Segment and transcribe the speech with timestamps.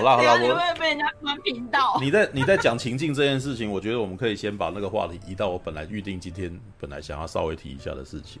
[0.00, 1.98] 好啦好啦，我会被人家关频道。
[2.00, 8.40] 你在你在讲情境这件事情，我觉得我们可以先把那个话题移到我本来预定今天本来想要稍微提一下的事情。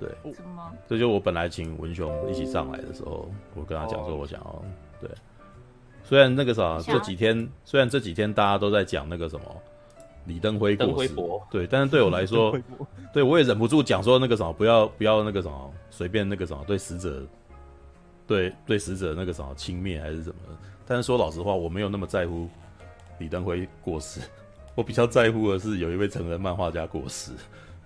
[0.00, 0.72] 对，什么？
[0.88, 4.64] 这就我本来请文雄一起上来的时候，我跟他讲说，我想要
[5.00, 5.08] 对。
[6.02, 9.44] 虽然那个啥，这几天虽然这几天大家都在讲那个什么
[10.24, 11.14] 李登辉过世，
[11.50, 12.56] 对，但是对我来说，
[13.12, 17.22] 对我也忍不住讲说那个什么，不要不要那个什么，随便那个什么对死者，
[18.26, 20.36] 对对死者那个什么轻蔑还是什么。
[20.86, 22.48] 但是说老实话，我没有那么在乎
[23.18, 24.20] 李登辉过世，
[24.74, 27.32] 我比较在乎的是有一位成人漫画家过世。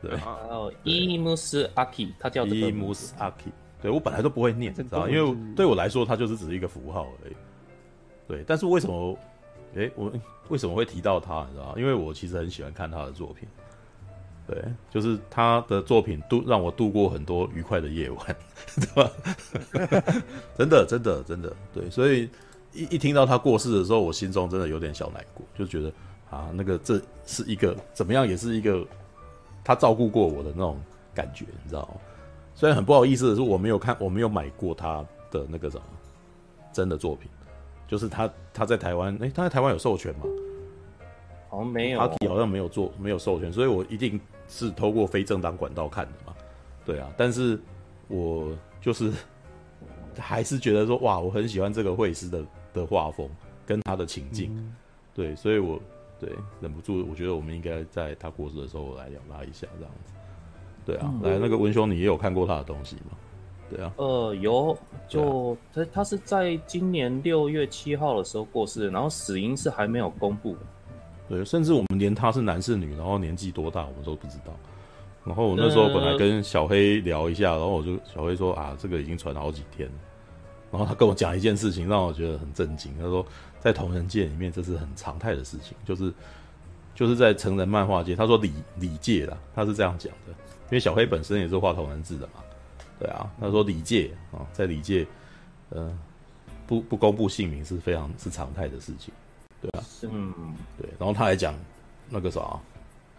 [0.03, 0.13] 对，
[0.49, 3.53] 哦，伊姆斯阿基，他叫伊姆斯阿基。
[3.83, 7.35] 对，我本来都不会念，知道，因为对我来说，他就是只是一个符号而已。
[8.29, 9.19] 对，但是为什么？
[9.75, 10.13] 哎、欸，我
[10.49, 11.47] 为什么会提到他？
[11.49, 13.49] 你知道，因为我其实很喜欢看他的作品。
[14.51, 18.37] 对，就是他的作品度让我度过很多愉快的夜晚，
[18.75, 19.11] 对吧？
[20.59, 21.89] 真的，真的，真的，对。
[21.89, 22.29] 所以
[22.73, 25.93] 一一听到他过世的时候，我心中真的有点小难过，就觉得
[26.31, 28.85] 啊，那个这是一个怎么样，也是一个
[29.63, 30.81] 他照顾过我的那种
[31.15, 32.01] 感觉，你知道吗？
[32.57, 35.85] 虽然很不好意思的是，我没有看，我没有买过他的那个什么
[36.73, 37.31] 真的作品。
[37.87, 40.21] 就是他，他在台湾，哎、他在台湾有授权吗？
[41.51, 46.33] 好像没有，阿基好像没有做，没有授权，所以我一定是透过非正当管道看的嘛。
[46.87, 47.61] 对啊，但是
[48.07, 49.13] 我就是
[50.17, 53.29] 还是觉得说，哇，我很喜欢这个绘师的的画风
[53.67, 54.75] 跟他的情境，嗯、
[55.13, 55.81] 对，所以我
[56.19, 60.13] 对忍不住，我觉得我们应该在他过世的时候来聊他一下，这样子。
[60.87, 63.17] 对啊，嗯、来那个文兄，你也有看过他的东西吗？
[63.69, 64.77] 对啊，呃，有，
[65.07, 70.57] 就他他是在今年六月七号的时候过世的，然后死因是还没有公布。
[71.31, 74.53] 对，甚至我们连他是男是女，然后年纪多大，我们都不知道。
[75.25, 79.95] 然后我那时候本来跟小黑聊一下，然后我就小黑说啊，这个已经传了好几天了。
[80.73, 82.93] 然后他跟我讲一件事情，让我觉得很震惊。
[82.99, 83.25] 他说，
[83.61, 86.13] 在同人界里面，这是很常态的事情，就是
[86.95, 92.43] 就是在成人漫画界，他说理理界啦，他是这样讲的，因为小黑本身也是画同人志的嘛。
[92.99, 95.07] 对啊，他说理界啊，在理界，
[95.69, 95.97] 呃，
[96.67, 99.13] 不不公布姓名是非常是常态的事情，
[99.62, 100.34] 对啊，嗯，
[100.78, 101.56] 对，然后他还讲
[102.10, 102.60] 那个啥，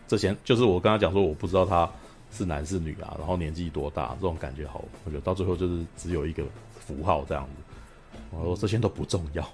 [0.06, 1.90] 之前就是我跟他讲说，我不知道他
[2.30, 6.44] 是男是女啊，然后年纪多大，这种感觉好，我觉得到最后就是只有一个
[6.78, 9.48] 符号这样子，我说这些都不重要，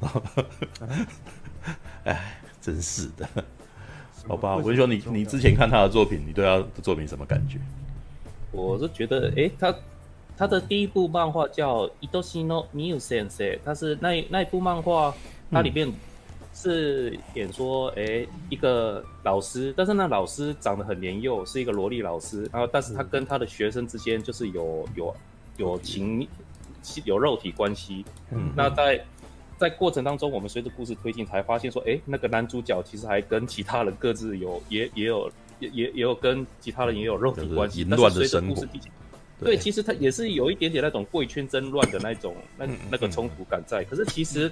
[0.00, 0.22] 然 后，
[2.04, 3.28] 哎，真是的，
[4.26, 7.58] 好吧，文雄，你你之前看他的作品，你对他的作品什么感觉？
[8.52, 9.74] 我是觉得，哎、欸，他
[10.36, 15.14] 他的第一部漫画叫《爱しのミウ先生》，他是那那一部漫画，
[15.50, 15.92] 它里面
[16.63, 25.15] 是演说，哎、欸，一个老师，但是那老师长得很年幼，是一个萝莉老师，然后但是他跟他的学生之间就是有有
[25.57, 26.27] 有情
[27.03, 29.03] 有肉体关系，嗯，那在
[29.57, 35.29] 在过程当中，我们随着故事推进，才发现说，哎、欸，那个男主角其实还跟其他人各自有也也有。
[35.59, 38.65] 也也也有跟其他人也有肉体关系，淫乱的生活。
[39.39, 43.81] 对，其实他也是有一点点那种贵圈争乱的那种那那个冲突感在。
[43.85, 44.51] 可是其实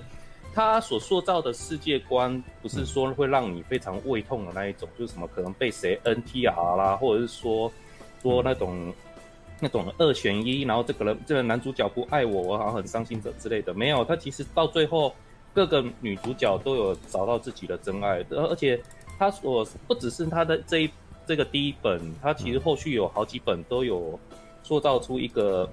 [0.53, 7.72] 他所塑造的世界观，不是说会让你非常胃痛的那一种，就是什么可能被谁 NTR 啦，或者是说
[8.22, 8.94] 说那种
[9.59, 13.73] 那种二选一，然后这个人这个男主角不爱我，我好像很伤心者之类的。
[13.73, 15.13] 没有，他其实到最后
[15.53, 18.81] 各个女主角都有找到自己的真爱，而而且。
[19.19, 20.89] 他所不只是他的这一
[21.28, 24.19] 这个第一本，他其实后续有好几本都有
[24.63, 25.69] 塑造出一个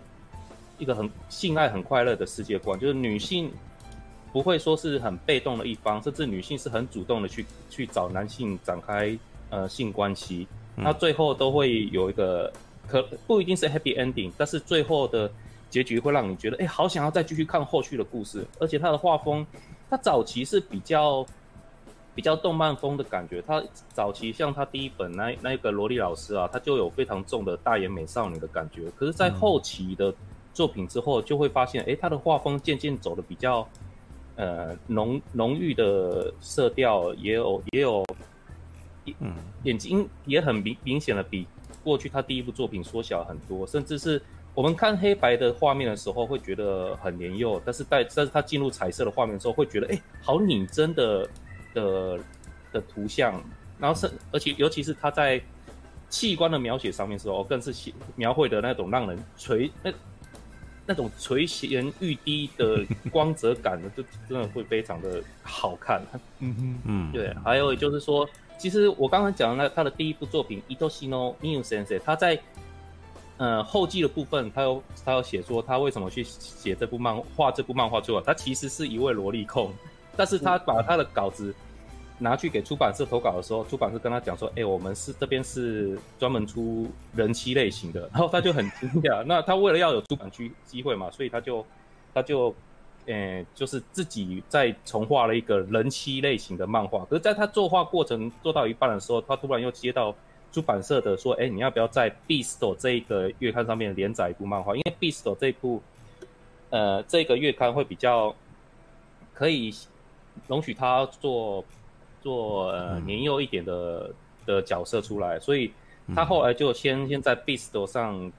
[0.76, 3.50] 一个很性爱很快乐的世界观，就是女性
[4.32, 9.18] 不会说是很被动的一方，甚至女性是很主动的去去找男性展开
[9.50, 10.46] 呃性关系，
[10.76, 12.52] 那最后都会有一个
[12.86, 15.30] 可不一定是 happy ending，但是最后的
[15.70, 19.46] 结局会让你觉得哎、欸，好想要再继续看后续的故事，而且他的画风，
[19.88, 21.26] 他早期是比较。
[22.14, 23.62] 比较动漫风的感觉，他
[23.92, 28.90] 早期像他第一本那那个萝莉老师啊，他就有非常重的大眼美少女的感觉。
[28.96, 30.12] 可是，在后期的
[30.52, 33.64] 作品之后，就会发现，哎、嗯，他的画风渐渐走的比较，
[34.38, 38.02] 呃，浓浓郁的色调，也有也有，
[39.18, 41.46] 嗯，眼睛也很明明显的比
[41.84, 44.22] 过去他第一部作品缩小很多，甚至是
[44.54, 51.28] 我们看黑白的画面的时候会觉得很年幼，但是在但是他进入彩色的画面的时候，会觉得，哎，好拟真的。
[51.74, 52.18] 的
[52.72, 53.40] 的图像，
[53.78, 55.40] 然后是而且尤其是他在
[56.08, 59.92] 器官的描写上面的时候，更是写描绘的那种让人垂那
[60.87, 66.01] 那种垂涎欲滴的光泽感呢， 就真的会非常的好看。
[66.39, 67.33] 嗯嗯嗯，对。
[67.43, 68.27] 还有就是说，
[68.57, 72.37] 其实我刚刚讲的那他的第一部作品《爱しのミウ先生》，他在
[73.37, 79.71] 呃后记的部分，他有他有写说他为什么去写这部漫画这部漫画，最后他其实是一位萝莉控，
[80.15, 81.55] 但是他把他的稿子
[82.18, 89.22] 拿去给出版社投稿的时候，出版社跟他讲说，哎、我们是这边是专门出人妻类型的，然后他就很惊讶。
[89.26, 91.64] 那他为了要有出版区机会嘛，所以他就
[92.14, 92.54] 他就。
[93.06, 100.14] 呃、欸，就是自己在重画了一个人妻类型的漫画，可是在他作画过程做到一半的时候，他突然又接到
[100.52, 104.76] 出版社的说：“哎、你要不要在《Beast》这一个月刊上面连载一部漫画？
[104.76, 105.80] 因为《Beast》这一部，
[106.68, 108.34] 呃，这个月刊会比较
[109.32, 109.74] 可以
[110.46, 111.64] 容许他做
[112.20, 114.10] 做呃年幼一点的
[114.46, 115.72] 的角色出来，所以
[116.14, 118.32] 他后来就先先在《Beast》上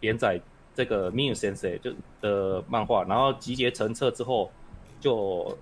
[0.00, 0.40] 连载。”
[0.76, 4.50] 这个 Miu Sensei 就的漫画，然后集结成册之后
[5.00, 5.56] 就，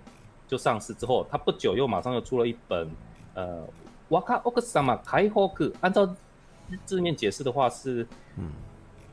[0.48, 2.90] 就就上市之后，他不久又马上又出了一本，
[3.34, 3.62] 呃
[4.08, 6.08] ，Waka Okusama Kaihoku，按照
[6.86, 8.52] 字面解释的话是，嗯，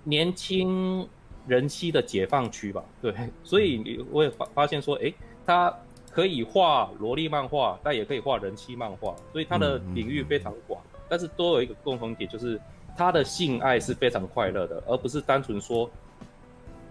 [0.06, 1.06] 年轻
[1.46, 2.82] 人妻的解放区吧？
[3.02, 3.14] 对，
[3.44, 5.14] 所以我也发发现说，诶，
[5.46, 5.78] 他
[6.20, 12.60] 可以画萝莉漫画，但也可以画人妻漫画，所以他的领域非常广，但是都有一个共同点就是。
[12.98, 15.90] 他的性爱是非常快乐的，而不是单纯说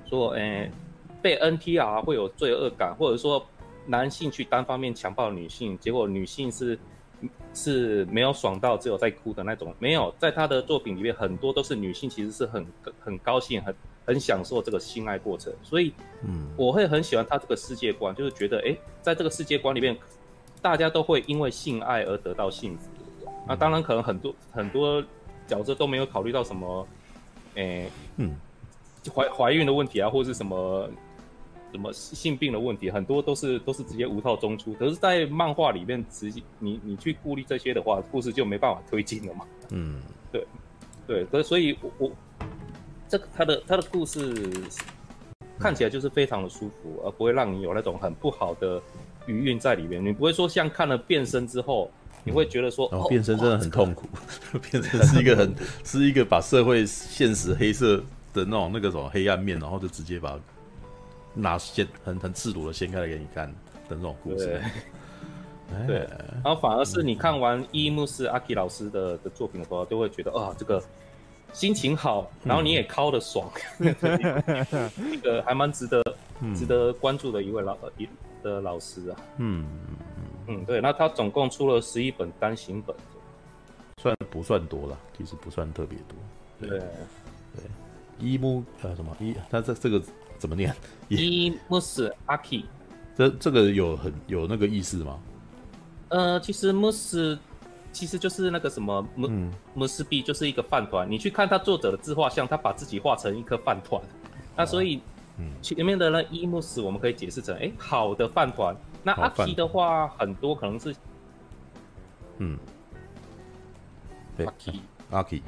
[0.07, 0.73] 说，诶、欸，
[1.21, 3.45] 被 NTR 会有罪恶感，或者说
[3.85, 6.79] 男性去单方面强暴女性，结果女性是
[7.53, 9.75] 是没有爽到，只有在哭的那种。
[9.79, 12.67] 没有，在他的作品里面，很多都是女性其实是很
[12.99, 13.75] 很高兴、很
[14.09, 15.53] 很享受这个性爱过程。
[15.63, 15.93] 所以，
[16.25, 19.97] 嗯，我会很喜欢他这个世界观，就是觉得，哎、欸，在这个世界观里面，
[20.61, 22.89] 大家都会因为性爱而得到幸福。
[23.47, 25.05] 那当然，可能很多很多。
[25.49, 26.87] 角色都没有考虑到什么，
[27.55, 28.37] 诶、欸，嗯，
[29.15, 30.87] 怀怀孕的问题啊，或者是什么
[31.73, 34.75] 什么性病的问题，很多都是都是直接无套中出。
[34.75, 39.47] 可是，在漫画里面，直接你你去顾虑这些的话，故事就没办法推进了嘛。
[39.71, 40.47] 嗯，对，
[41.07, 42.13] 对，所以所以我，我
[43.09, 44.35] 这个他的他的故事
[45.59, 48.81] 看起来就是非常的舒服，而不会让你有那种很不好的
[49.27, 50.05] 余韵在里面。
[50.05, 51.91] 你不会说像看了变身之后。
[52.25, 54.07] 你会觉得说，哦，变身真的很痛苦，
[54.53, 57.97] 这个、变身是一个很是一个把社会现实黑色
[58.35, 60.39] 的那种那个什么黑暗面，然后就直接把
[61.33, 63.47] 拿掀很很赤裸的掀开来给你看
[63.89, 64.61] 的那种故事。
[65.87, 66.11] 对， 哎、
[66.45, 70.83] 然后反而是你看完伊木斯阿基老师的的作品的时候，就会觉得啊，这个
[71.53, 73.95] 心情好，然后你也敲的爽，嗯、
[75.13, 76.03] 一个还蛮值得、
[76.41, 78.09] 嗯、值得关注的一位老一
[78.43, 79.17] 的老师啊。
[79.39, 79.67] 嗯。
[80.51, 82.97] 嗯，对，那他总共出了十一本单行本，
[84.01, 84.99] 算不算多了？
[85.15, 86.17] 其实不算特别多。
[86.59, 87.65] 对对，
[88.19, 90.03] 伊木呃什么伊，他这这个
[90.39, 90.75] 怎么念？
[91.09, 92.65] 伊木斯阿基，
[93.15, 95.19] 这这个有很有那个意思吗？
[96.09, 97.39] 呃，其实木斯
[97.99, 99.29] 其实就是那个什么木
[99.75, 101.11] 木斯币，就是一个饭团。
[101.11, 104.01] 你去看他作者的自画像，他把自己画成一颗饭团，
[104.57, 105.01] 那所以。
[105.41, 108.77] 嗯，前面的那伊木斯我们可以解释成，哎、欸，好的饭团。
[109.05, 110.93] 那阿奇的话，很多可能是，
[112.39, 112.59] 嗯，
[114.39, 115.41] 阿奇，阿奇，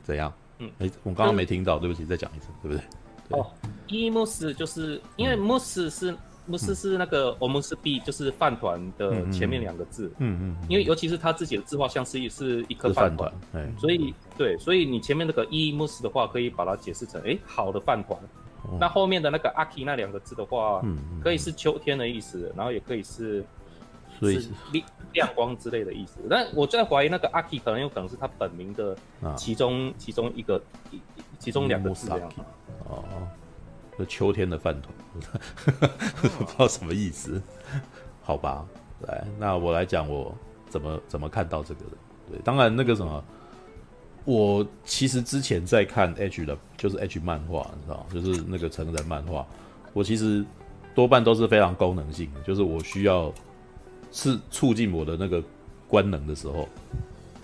[0.00, 0.32] 怎样？
[0.58, 2.84] 嗯，哎、欸，我刚刚没听到，对不起，再讲一次，对不对？
[3.28, 3.46] 对哦，
[3.88, 6.16] 伊木斯就是因为木斯是
[6.46, 10.12] 木斯、嗯、是那个我们是 B，，就是饭团的前面两个字。
[10.18, 10.66] 嗯嗯，嗯。
[10.68, 13.32] 因为尤其是他自己的自画像是一是一颗饭团，
[13.78, 18.18] 所以对，所以你前面那个伊木斯的话，可以把它解释成，哎、欸，好的饭团。
[18.78, 23.44] 那后面的那个阿 k 那两个字的话，嗯，可以是秋天的意思，然后也可以是，
[24.20, 26.20] 所以是亮亮光之类的意思。
[26.30, 28.96] 但我在怀疑那个阿 k 可能有可能是他本名的
[29.36, 30.62] 其中、啊、其中一个，
[31.40, 32.32] 其中两个字这样。
[32.88, 33.02] 哦，
[34.02, 34.92] 那秋天的饭团，
[36.20, 37.40] 不知道什么意思。
[38.20, 38.66] 好吧，
[39.06, 40.34] 来，那我来讲我
[40.68, 41.90] 怎么怎么看到这个的。
[42.32, 43.22] 对，当然那个什么。
[44.24, 49.44] 我其实之前在看 H 的，就是 H 漫画，你知道，就是那个成人漫画。
[49.92, 50.44] 我其实
[50.94, 53.32] 多半都是非常功能性的，就是我需要
[54.12, 55.42] 是促进我的那个
[55.88, 56.68] 官能的时候，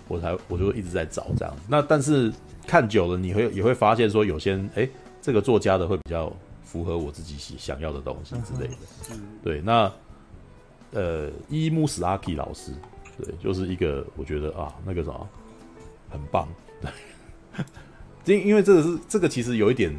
[0.06, 1.52] 我才我就一直在找这样。
[1.68, 2.32] 那但是
[2.64, 6.32] 看久了，你会也会发现说，有些哎、欸，这个作家的会比较
[6.68, 8.76] 符合我自己想要的东西之类的。
[9.42, 9.90] 对，那
[10.92, 12.72] 呃，伊木史阿基老师，
[13.16, 15.26] 对，就是一个我觉得啊，那个什么
[16.10, 16.46] 很棒。
[18.22, 19.90] 对， 因因为这个是这个其实有一点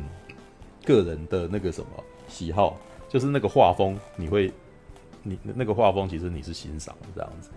[0.86, 1.88] 个人的那个什么
[2.28, 2.78] 喜好，
[3.10, 4.54] 就是那个画风，你会
[5.24, 7.50] 你那个画风其实你是欣赏的这样子。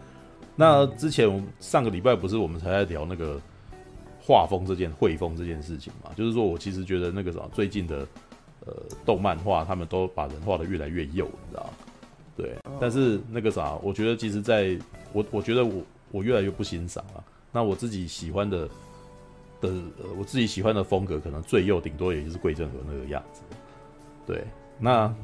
[0.57, 3.39] 那之前我们上个礼拜不是我们才在聊那个
[4.21, 6.11] 画风这件绘风这件事情嘛？
[6.17, 8.07] 就是说我其实觉得那个什么最近的
[8.67, 11.71] 呃动漫画，他们都把人画的越来越幼，你知道吗？
[12.37, 14.79] 对，但是那个啥，我觉得其实在
[15.13, 17.25] 我我觉得我我越来越不欣赏了。
[17.53, 18.69] 那我自己喜欢的。
[19.61, 23.43] 的、呃、我自己喜欢的风格，可能最右顶多也就是桂正和那个样子。
[24.27, 24.43] 对，
[24.77, 25.15] 那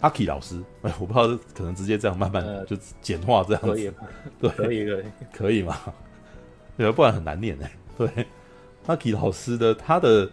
[0.00, 3.92] 阿 K 老师，哎， 我不知道可能直接这样慢慢就简化这样子，可以，
[4.40, 5.78] 对，可以，可以，可以吗？
[6.76, 7.70] 对，不然很难念哎。
[7.96, 8.26] 对，
[8.86, 10.28] 阿 K 老师的他的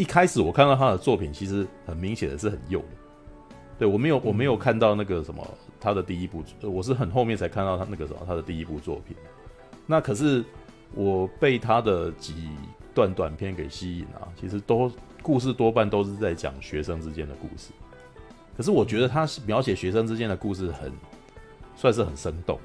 [0.00, 2.86] 一开始我看到他的作品，其实很明显的是很幼的。
[3.78, 5.46] 对，我没有，我没有看到那个什么
[5.78, 9.14] 他的第一部，我是很后面才看到他那个什么他的第一部作品。
[9.86, 10.42] 那可是
[10.94, 12.48] 我被他的几
[12.94, 14.90] 段短片给吸引啊，其实都
[15.20, 17.70] 故事多半都是在讲学生之间的故事。
[18.56, 20.90] 可是我觉得他描写学生之间的故事很
[21.76, 22.58] 算是很生动，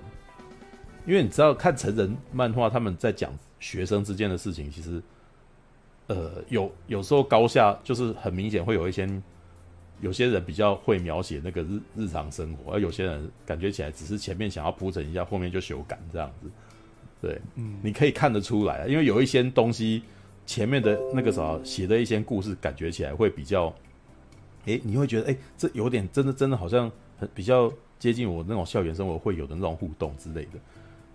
[1.05, 5.03] 因为你知道看成人漫画，他们在讲学生之间的事情，其实
[6.07, 9.07] 呃有有时候高下就是很明显会有一些。
[10.01, 16.49] 有些人比较会描写那个日日常生活，而有些人感觉起来只是前面想要铺陈一下，后面就修改这样子。
[17.21, 20.03] 对，嗯，你可以看得出来，因为有一些东西
[20.45, 23.73] 前面的那个啥写的一些故事，感觉起来会比较，
[24.65, 30.59] 诶，你会觉得诶，这有点真的真的好像很比较接近我那种校园生活会有的那种互动之类的，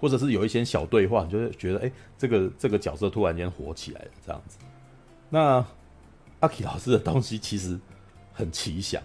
[0.01, 4.57] 或者是有一些小对话，你就会觉得哎，这个这个角色突然间火起来了这样子。
[5.31, 5.65] 那
[6.41, 7.81] 阿 K 老师的东西其实。
[8.33, 9.03] 很奇想，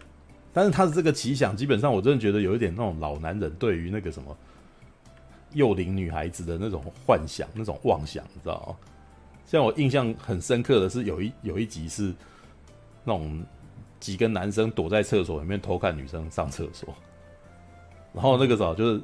[0.53, 4.37] 但是他的这个奇想，基本上我真的觉得有一点那种老男人对于那个什么
[5.51, 8.89] 幼龄女孩子的那种幻想、那种妄想，你知道吗？
[9.45, 12.13] 像我印象很深刻的是有一有一集是
[13.03, 13.43] 那种
[13.99, 16.95] 几个男生躲在厕所里面偷看女生上厕所，
[18.13, 19.01] 然后那个时候就是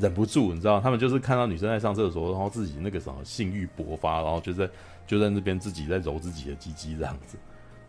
[0.00, 4.68] 忍不住，你知道，他们就是看到女生在上厕所，然后自己那个什么性欲勃发，然后就在
[5.12, 7.36] 就在那边自己在揉自己的鸡鸡这样子。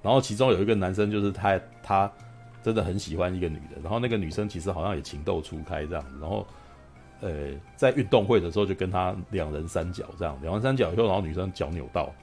[0.01, 2.11] 然后其中有一个男生，就是他，他
[2.61, 3.79] 真的很喜欢一个女的。
[3.81, 6.19] 然后那个女生其实好像也情窦初开这样子。
[6.19, 6.45] 然后，
[7.21, 12.13] 呃，在运动会的时候就跟他两人三脚这样，两人三脚以后，然后女生脚扭到，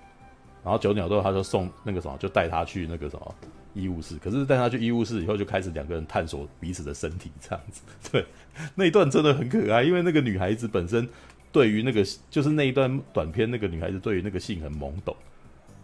[0.63, 3.35] 然后脚扭到，他就送那个什么，就带他去那个什么
[3.73, 4.19] 医务室。
[4.19, 7.81] 可是带他去医务室以后，就开始两个人探索彼此的身体这样子。
[8.13, 8.27] 对，
[8.75, 11.09] 那一段真的很可爱，因为那个女孩子本身
[11.53, 15.15] 对于那个就是那一段短片，那个女孩子对于那个性很懵懂。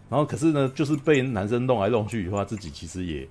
[0.09, 3.27] 然后可是呢，就是被男生弄来弄去以后，他自己其实也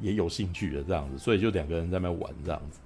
[0.00, 2.80] 也有兴趣的这样子，所以就两个人在那玩这样子。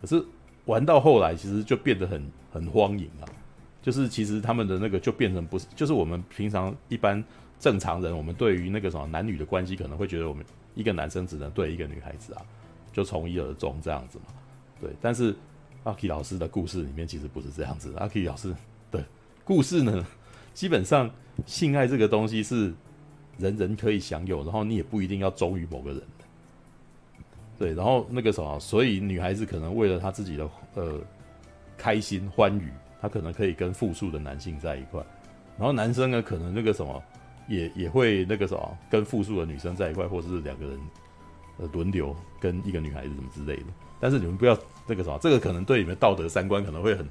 [0.00, 0.22] 可是
[0.66, 3.24] 玩到后来，其实就变得很很荒淫啊。
[3.82, 7.24] 就是其实他们的那个就变成不是，就是我们平常一般
[7.58, 12.42] 正常人，我们对于那个什么男女的关系，可能会觉得我们一个男生只能对一个女孩子啊，
[12.92, 14.26] 就从一而终这样子嘛。
[14.82, 15.34] 对，但是
[15.84, 17.94] 阿 K 老师的故事里面其实不是这样子。
[17.96, 18.54] 阿 K 老师
[18.90, 19.04] 的
[19.44, 20.06] 故事呢，
[20.54, 21.10] 基本上。
[21.46, 22.70] 性爱这个东西是
[23.38, 26.02] 人人可以享有，然后你也不一定要忠于某个人。
[27.58, 31.00] 对，然后那个什么，所以女孩子可能为了她自己的呃
[31.78, 32.68] 开心欢愉，
[33.00, 35.02] 她可能可以跟复数的男性在一块，
[35.56, 37.02] 然后男生呢可能那个什么
[37.48, 40.78] 也也会那个什么跟复数的女生在一块，或者是两个人
[41.56, 43.66] 呃轮流跟一个女孩子什么之类的。
[43.98, 44.54] 但是你们不要
[44.90, 47.08] 那个什么，这个可能对你们道德三观可能会很。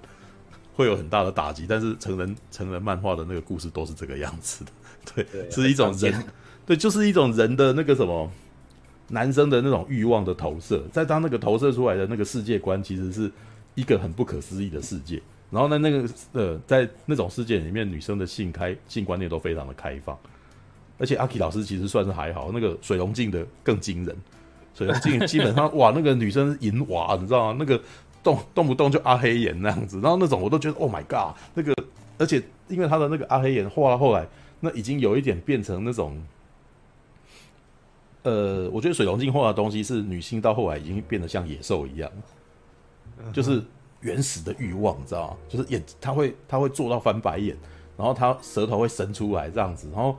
[0.75, 4.71] 会有很大的打击，但是成人成人漫画的那个故事都是这个样子的，
[5.13, 6.23] 对，对是一种人，
[6.65, 8.31] 对，就是一种人的那个什么
[9.09, 13.29] 男生的那种欲望的投射，在当那个投射出来的那个世界观，其实是
[13.75, 15.21] 一个很不可思议的世界。
[15.51, 20.17] 然后呢，那个呃，在那种世界里面，女生的性开性观念都非常的开放，
[20.97, 24.15] 而且阿 K 老师其实算是还好，那个水龙镜的更惊人，
[24.79, 27.57] 水龙镜基本上哇，那个女生银娃，你知道吗？
[27.59, 27.79] 那个。
[28.21, 31.73] 动动不动就阿黑眼那样子，然后那种我都觉得 Oh my God，那个，
[32.17, 34.27] 而且因为他的那个阿黑眼画到后来，
[34.59, 36.21] 那已经有一点变成那种，
[38.23, 42.11] 呃，我觉得水龙镜画的东西是女性到后来已经变得像野兽一样，
[43.31, 43.63] 就是
[44.01, 45.37] 原始的欲望，你知道吗？
[45.47, 47.55] 就是眼他会他会做到翻白眼，
[47.95, 50.17] 然后他舌头会伸出来这样子，然后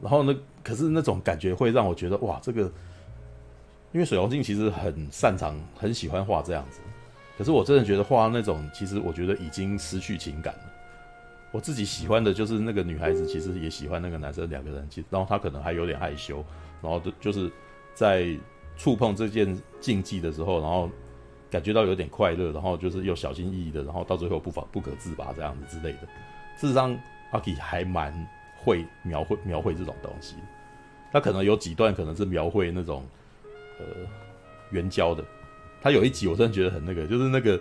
[0.00, 2.68] 然后呢，可是那种感觉会让我觉得哇，这个，
[3.98, 6.78] 因为水龙镜其实很擅长很喜欢画这样子。
[7.36, 10.60] 可是我真的觉得画那种，其实我觉得已经失去情感了。
[11.50, 16.44] 我自己喜欢的就是那个女孩子，其实也喜欢那个男生，两个人，其实然后他可能还有点害羞，
[16.80, 17.50] 然后就就是
[17.92, 18.28] 在
[18.76, 20.88] 触碰这件禁忌的时候，然后
[21.50, 26.02] 感觉到有点快乐，然后就是又小心翼翼的，然后到最后不法不可自拔这样子之类的。
[26.56, 26.96] 事实上，
[27.32, 28.14] 阿 K 还蛮
[28.62, 30.36] 会描绘描绘这种东西，
[31.10, 33.04] 他可能有几段可能是描绘那种
[33.78, 33.84] 呃
[34.70, 35.24] 援交的。
[35.80, 37.60] 他有一集我真的觉得很那个，就是那个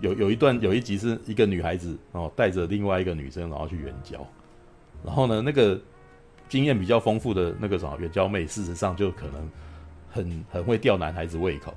[0.00, 4.24] 有有一段有一集是一个女孩子哦带着另外一个女生然后去援交，
[5.04, 5.78] 然后呢那个
[6.48, 9.50] 经验比较丰富的那个什么援交妹，事实上就可能
[10.08, 11.74] 很很会吊男孩子胃口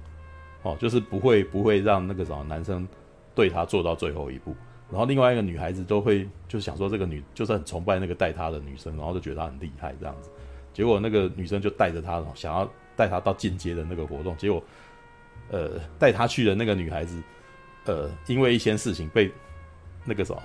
[0.62, 2.88] 哦，就是不会不会让那个什么男生
[3.34, 4.56] 对她做到最后一步，
[4.92, 10.30] 然后另外一个女孩子都会就想说这个女就是很崇拜那个带她的女生，然后就觉得她很厉害这样子。
[10.74, 14.38] 结果那个女生就带着她，想要带他到进阶的那个活动。
[14.38, 14.64] 结果，
[15.50, 17.20] 呃，带他去的那个女孩子，
[17.86, 19.32] 呃，因为一些事情被
[20.06, 20.42] 那个什么，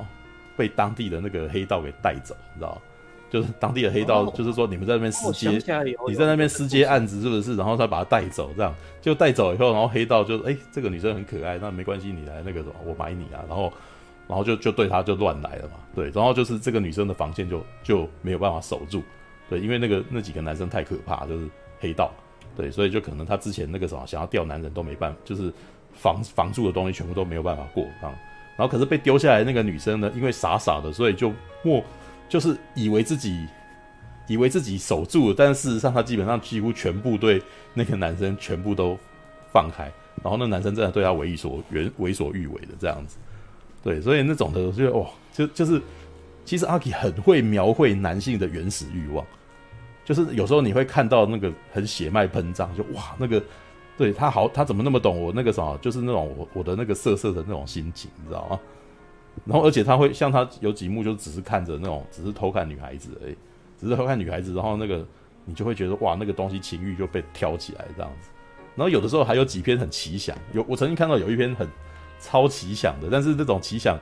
[0.56, 2.80] 被当地的那个黑道给带走，你知道？
[3.28, 5.50] 就是当地的黑道，就是说你们在那边私接，
[6.08, 7.56] 你在那边私接案子是不是？
[7.56, 13.44] 然后他把她带走，这样就带走以后，然后黑道就哎、欸，这个女生很可爱，那没关系，你来那个什么，我买你啊。
[13.48, 13.72] 然后，
[14.28, 16.08] 然后就就对他就乱来了嘛，对。
[16.10, 19.02] 然后就是这个女生的防线就就没有办法守住。
[19.50, 21.48] 对，因为那个那几个男生太可怕，就是
[21.80, 22.12] 黑道，
[22.56, 25.52] 对，所以就可能他之前那个什么想要钓男人都没办法，就是
[25.92, 28.10] 防防住的东西全部都没有办法过啊。
[28.56, 31.32] 然后可是被丢下来那个女生呢，因为傻傻的，所以就
[31.62, 31.84] 默
[32.28, 33.46] 就是以为自己
[34.26, 37.42] 以为自己守住了，但事实上他基本上几乎全部对
[37.74, 38.98] 那个男生全部都
[39.52, 39.84] 放开，
[40.22, 43.16] 然后那男生真的对他为所为为所欲为的这样子，
[43.82, 45.80] 对，所以那种的我觉得哇，就就是。
[46.46, 49.26] 其实阿 K 很会描绘男性的原始欲望，
[50.06, 53.42] 就是有时候你会看到那个很血脉喷张，就哇那个，
[53.98, 58.60] 对他好，他怎么那么懂我那个什么，就是那种我我的那个色色的那种心情，你知道吗？
[59.44, 63.36] 然后而且他会像他有几幕就只是看着那种，只是偷看女孩子而已，
[63.78, 65.04] 只是偷看女孩子，然后那个
[65.44, 68.30] 你就会觉得哇那个东西情欲就被挑起来这样子。
[68.76, 71.68] 然后有的时候还有几篇很奇想，有我曾经看到有一篇很
[72.20, 73.98] 超奇想的，但是这种奇想。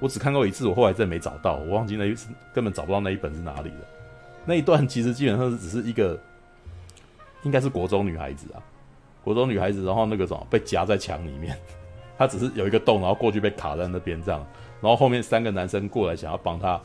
[0.00, 3.93] 我只看过一次，我后来真没找到，我忘记那一次根本找不到那一本是哪里的。
[4.46, 6.20] 那一段其实基本上是只是一个，
[7.42, 8.62] 应该是国中女孩子啊，
[9.22, 11.56] 国中女孩子，然后那个什么被夹在墙里面，
[12.18, 14.46] 她只是有一个洞，然后过去被卡在那边这样，
[14.80, 16.80] 然后后面三个男生过来想要帮她，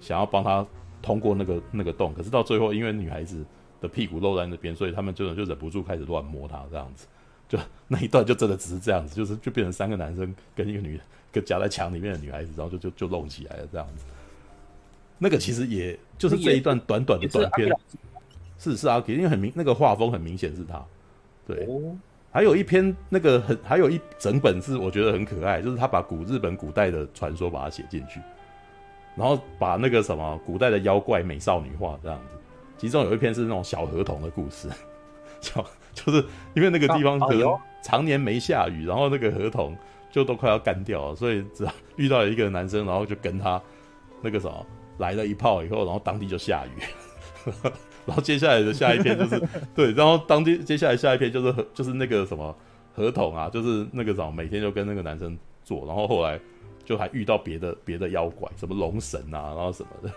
[0.00, 0.66] 想要帮她
[1.00, 3.44] 通过那个那个洞，可是到最后因为女孩子
[3.80, 7.06] 的屁股露在那边，所以他们就就忍不住开始乱摸她这样子，
[7.48, 11.44] 就那一段就真的只是这样子，就是就变成三个男生跟一个女跟。
[11.44, 14.04] 夹在墙里面的女孩子，然后就就就弄起来了这样子。
[15.18, 17.70] 那个其实也就是这一段短短的短片，
[18.58, 20.84] 是是阿 K，因为很明那个画风很明显是他。
[21.46, 21.68] 对，
[22.30, 28.20] 还有一篇那个很还有一整本是我觉得很可爱，就是他把古日本古代的传说把它写进去，
[29.14, 32.38] 然后把那个什么古代的妖怪美少女画这样子。
[32.78, 34.68] 其中有一篇是那种小河童的故事，
[35.40, 36.24] 小就是
[36.54, 39.76] 因为那个地方可能常年没下雨，然后那个河童。
[40.08, 43.60] 就都快要干掉了，所以只要遇到一个男生，然后就跟他
[44.22, 44.66] 那个什么
[44.98, 47.50] 来了一炮以后，然后当地就下雨，
[48.06, 49.40] 然后接下来的下一篇就是
[49.74, 52.54] 对，然后当地接下来下一篇就是就是那个什么
[52.94, 56.40] 合同啊，就是那个什么每天就跟那个男生做，然后后来
[56.84, 60.10] 就还遇到别的别的妖怪，什么龙神啊，然后什么的，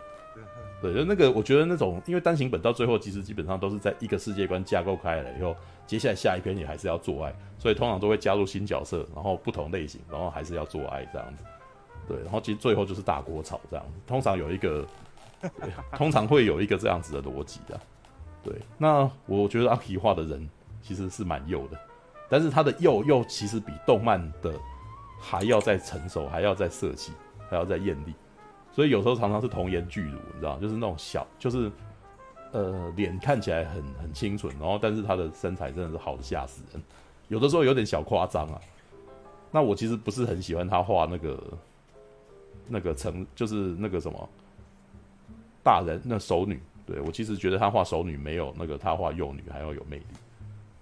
[0.82, 5.56] 对，就那个我觉得那种因为单行本到最后其实基本上都是在一个世界观架构开了以后。
[5.90, 11.44] 接下来下一篇也还是要做爱，所以通常都会加入新角色，然后不同类型，然后还是要做爱这样子。
[12.10, 13.86] 对，然后其实最后就是大锅炒这样。
[14.06, 14.86] 通常有一个，
[15.96, 17.80] 通常会有一个这样子的逻辑的。
[18.44, 20.50] 对，那我觉得阿皮画的人
[20.82, 21.80] 其实是蛮幼的，
[22.28, 24.54] 但是他的幼幼其实比动漫的
[25.22, 27.14] 还要再成熟，还要再色气，
[27.50, 28.14] 还要再艳丽。
[28.72, 31.72] 所以有时候常常是童颜巨乳，你知道，就是那种小，就是。
[32.52, 36.82] 呃，脸看起来很很清纯，然后但是他的身材真的是好的吓死人，
[37.28, 38.60] 有的时候有点小夸张啊。
[39.52, 41.40] 那我其实不是很喜欢他画那个
[42.70, 44.30] 那个成，就是那个什么
[45.64, 46.60] 大人那熟女。
[46.86, 50.06] 对，我其实觉得他画熟女没有那个他画幼女还要有魅力。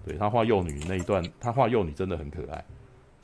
[0.05, 2.63] 对，他画幼女那一段，他画幼女真的很可爱。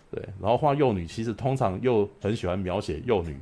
[0.10, 3.38] 对，然后画幼女其实通常又很喜欢描写幼女。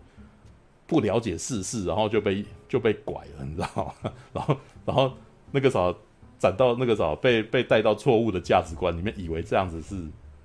[0.88, 4.12] 不了解世事，然后就被就被拐了，你知道吗？
[4.34, 5.13] 然后然后
[5.51, 5.95] 那个啥，
[6.38, 9.95] 转到那个啥，被被带到错误的价值观里面，以为这样子是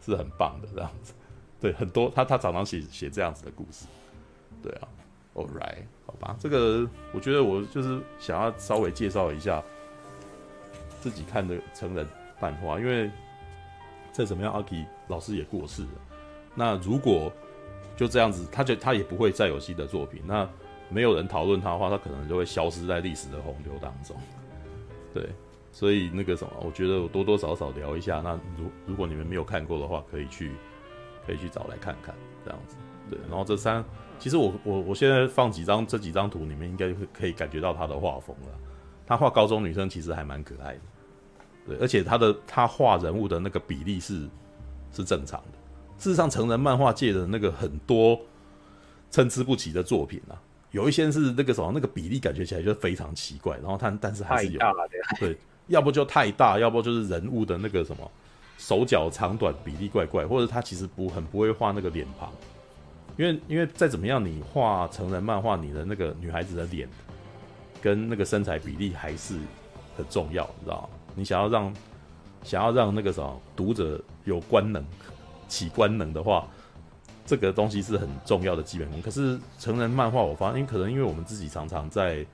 [0.01, 1.13] 是很棒的这样子。
[1.61, 3.87] 对，很多他他常常写写这样子的故事。
[4.63, 4.89] 对啊
[5.35, 9.63] ，All right，好吧，这个我觉得我就是想要稍微介绍一下
[11.01, 12.07] 自己看的成人
[12.41, 13.11] 漫画，因为
[14.13, 15.89] 再怎么样，阿 K 老师也过世了。
[16.55, 17.33] 那如果
[17.97, 20.23] 就这样子，他就他也不会再有新的作品。
[20.27, 20.49] 那
[20.89, 24.17] 没有人讨论他的话，他可能就会消失在历史的洪流当中。
[25.13, 25.29] 对，
[25.73, 28.21] 所以那个什么，我觉得我多多少少聊一下。
[28.21, 30.53] 那如如果你们没有看过的话，可以去
[31.27, 32.15] 可以去找来看看，
[32.45, 32.77] 这样子。
[33.11, 33.85] 对，然后这三，
[34.19, 38.49] 其实我我我现在放几张这几张图，你们应该会可以感觉到他的画风了。
[39.07, 40.81] 他画高中女生其实还蛮可爱的，
[41.69, 44.29] 对，而且他的他画人物的那个比例是
[44.93, 45.59] 是正常的。
[45.99, 48.21] 事实上，成人漫画界的那个很多
[49.09, 50.35] 参差不齐的作品啊，
[50.73, 53.57] 有一些是那个什么，那个比例感觉起来就非常奇怪。
[53.59, 54.61] 然后他但是还是有，
[55.21, 58.11] 对，要不就太大，要不就是人物的那个什么
[58.59, 62.31] 手脚长短比例怪怪，或者他其实不很不会画那个脸庞，
[63.17, 66.89] 因为因为再怎么样，你画成人漫画，你的那个女孩子的脸
[67.81, 69.39] 跟那个身材比例还是
[69.97, 70.89] 很重要，你知道？
[71.15, 71.75] 你想要让
[72.43, 74.85] 想要让那个什么读者有观能
[75.49, 76.47] 起观能的话，
[77.25, 79.01] 这个东西是很重要的基本功。
[79.01, 82.25] 可是成人漫画，我发现，可能因为我们自己常常在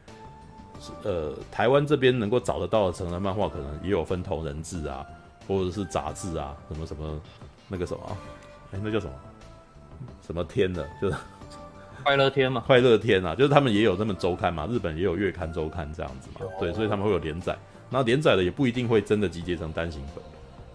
[1.05, 5.07] 呃台湾这边能够找得到的成人漫画，可能也有分同人志啊，
[5.47, 7.21] 或者是杂志啊，什么什么
[7.69, 8.17] 那个什么，
[8.73, 9.13] 哎，那叫什么？
[10.27, 11.17] 什么天的，就是
[12.05, 17.57] 快乐天嘛，快乐天啊，就是他们也有那么周刊嘛，日本也有月刊周刊这样子嘛，对，所以他们会有连载，
[17.89, 20.25] 那连载的也不一定会真的集结成单行本，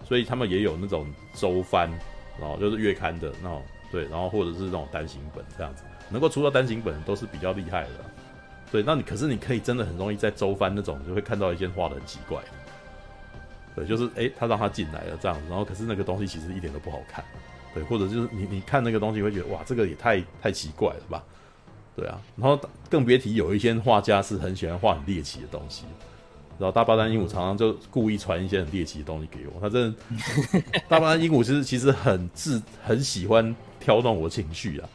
[0.06, 1.90] 所以他们也有那种周番，
[2.40, 7.90] 然后就是月刊的那种，对，然后或者是那种单行本这样子，能够出到单行本都是比较厉害的，
[8.72, 12.40] 对，那你可是你可以真的很容易在周番那种就会看到一些画的很奇怪，
[13.76, 17.22] 对，就是哎、欸，他让他进来了这样子，然后可是那个东西其实一点都不好看。
[17.78, 21.22] 对，或者就是你你看那个东西会觉得哇，这个也太太奇怪了吧？
[21.94, 25.84] 对啊，然后更别提有一些画家是很喜欢画很猎奇的东西，
[26.58, 29.60] 然后大巴丹鹦鹉常常就故意传一些很猎奇的东西给我。
[29.60, 29.92] 他真
[30.52, 34.88] 的， 大巴丹鹦鹉其实其实很自很喜欢挑动我情绪啊，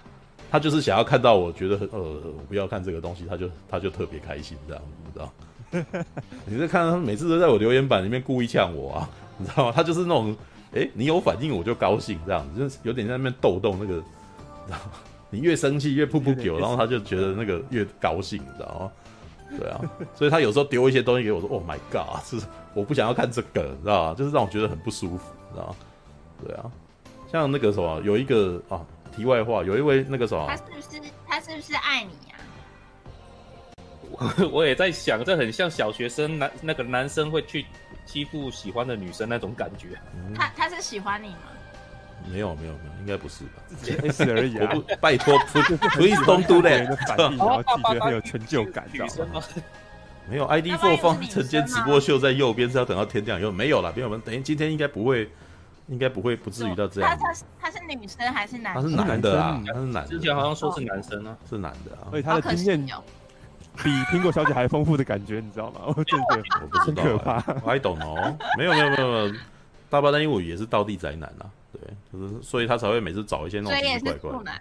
[0.50, 6.06] 他就是想要看到我觉得很呃，我不要看这个东西，他就他就特别开心这样子，你知道？
[6.46, 9.74] 你在看他每次都在我留言板里面故意呛我啊，你知道吗？
[9.76, 10.34] 他就是那种。
[10.76, 14.02] 哎、欸，你有反应我就高兴，这样子就是有点在那边逗逗那个，你
[14.68, 14.92] 知道吗？
[15.30, 18.92] 你越生气越噗噗狗，然后他就觉得那个越高兴，你知道吗？
[19.60, 19.82] 对啊，
[20.16, 24.16] 所以他有时候丢一些东西给我说，Oh my god，是我不想要看这个，你知道吗？
[24.18, 25.76] 就是让我觉得很不舒服，你知道吗？
[26.44, 26.72] 对啊，
[27.32, 28.82] 像那个什么，有一个啊，
[29.16, 32.34] 题外话，有一位那个什么，他是不是他是不是爱你啊？
[34.12, 37.66] 我 我也在想，这很像小学生男那个男生会去。
[38.06, 41.50] 欺负喜欢的女生那种感觉，嗯、他他是喜欢你吗？
[42.32, 43.62] 没有没有没有，应该不是吧？
[43.68, 44.72] 自己是而已啊！
[44.74, 46.96] 我不拜托，please don't do that。
[47.06, 49.42] 反应，然后自己很有成就感， 知道吗？
[50.30, 55.30] 没有，ID Four 放晨间直播秀在右边，是要等到天亮以后没有了，朋友们，等于今天应该不会，
[55.88, 57.10] 应该不会不至于到这样。
[57.10, 58.84] 他他是他是女生还是男生？
[58.96, 60.08] 他是男的啊，他是男的。
[60.08, 62.08] 之前好像说是男生啊，是男的啊。
[62.10, 62.88] 所以他的经验。
[63.78, 65.82] 比苹果小姐还丰富的感觉，你知道吗？
[65.96, 67.34] 我真的我不知道，很可怕。
[67.66, 69.34] I don't know，没有没有没有没有，
[69.90, 71.82] 大巴丹鹦鹉也是道地宅男啊，对，
[72.12, 74.52] 就是所以他才会每次找一些那种奇奇怪怪的。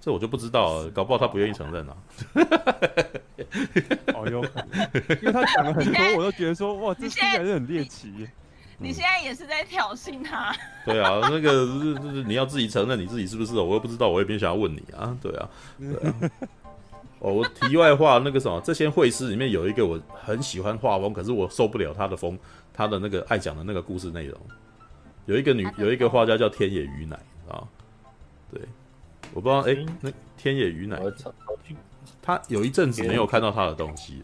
[0.00, 1.96] 这我就不知道了，搞不好他不愿意承认啊。
[4.14, 4.44] 哦哟，
[5.20, 8.28] 因为他讲了很多，我都觉得说哇，这听起来是很猎奇。
[8.78, 10.54] 你现在也是在挑衅他？
[10.86, 13.54] 对啊，那个是你要自己承认你自己是不是？
[13.56, 15.14] 我又不知道，我也别想要问你啊。
[15.20, 16.14] 对啊，对啊。
[17.20, 22.38] 哦，我题外话，那个什么，这些绘师里面有一个我很喜欢画风，可是我受不了他的风，
[22.72, 24.40] 他的那个爱讲的那个故事内容。
[25.26, 27.62] 有一个女，有一个画家叫天野鱼乃啊，
[28.50, 28.60] 对，
[29.34, 30.98] 我不知道，哎、欸，那天野鱼乃，
[32.22, 34.22] 他有一阵子没有看到他的东西，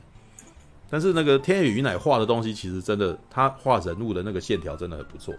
[0.89, 5.35] 但是那个天野鱼乃画的东西其实真的，他画人物的那个线条真的很不错，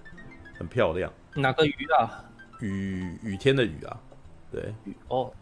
[0.59, 1.11] 很漂亮。
[1.33, 2.23] 哪个鱼啊？
[2.61, 3.99] 雨雨天的雨啊，
[4.51, 4.73] 对，
[5.07, 5.33] 哦，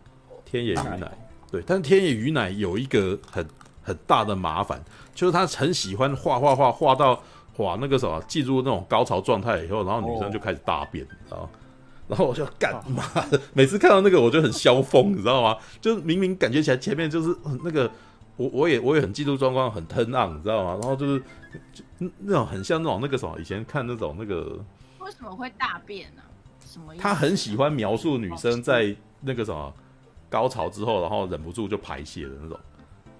[0.46, 1.12] 天野鱼乃。
[1.56, 3.48] 对，但是天野鱼乃有一个很
[3.82, 7.24] 很大的麻烦，就是他很喜欢画画画画到
[7.58, 11.50] 哇那个什么进入那种高潮状态以后，然后女生就开始大便，你知道吗？
[12.10, 13.04] 然后我就干嘛？
[13.54, 15.58] 每次看到那个我就很消疯，你知道吗？
[15.80, 17.90] 就是明明感觉起来前面就是那个
[18.36, 20.78] 我我也我也很嫉妒状况，很 turn on，你知道吗？
[20.82, 21.20] 然后就是
[21.72, 21.84] 就
[22.20, 24.60] 那种很像那种那个什么以前看那种那个
[25.00, 26.22] 为什么会大便呢？
[26.66, 26.94] 什么？
[27.00, 29.74] 他很喜欢描述女生在那个什么。
[30.36, 32.60] 高潮之后，然后忍不住就排泄的那种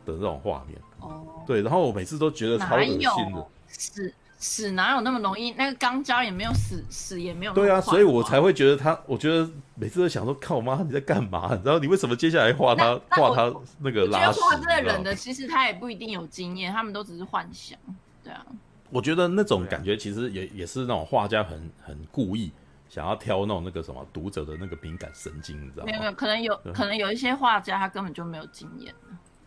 [0.06, 0.78] 的那种画面。
[1.00, 3.00] 哦，对，然后我每次都觉得超恶心
[3.34, 3.48] 的。
[3.70, 5.52] 屎屎哪有那么容易？
[5.52, 7.54] 那个肛交也没有屎屎也没有。
[7.54, 11.58] 对啊，所以我才会觉得他，我觉得每次都想说，靠妈，你在干嘛？
[11.64, 14.42] 然后你为什么接下来画他画他那个拉屎？
[14.42, 17.80] 画这个人的其实他也不一定有经验，他们都只是幻想。
[18.22, 18.46] 对啊，
[18.90, 22.52] 我觉得那种感觉其实也也是那种画家很很故意。
[22.96, 25.92] 想要挑那种那个什么读者的那个敏感神经，你知道吗？
[25.92, 28.96] 没有没有，可能有可能有一些画家他根本就没有经验。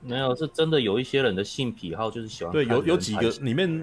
[0.02, 2.52] 没有，是真的有一些人的性癖好就是喜欢。
[2.52, 3.82] 对，有有几个里面，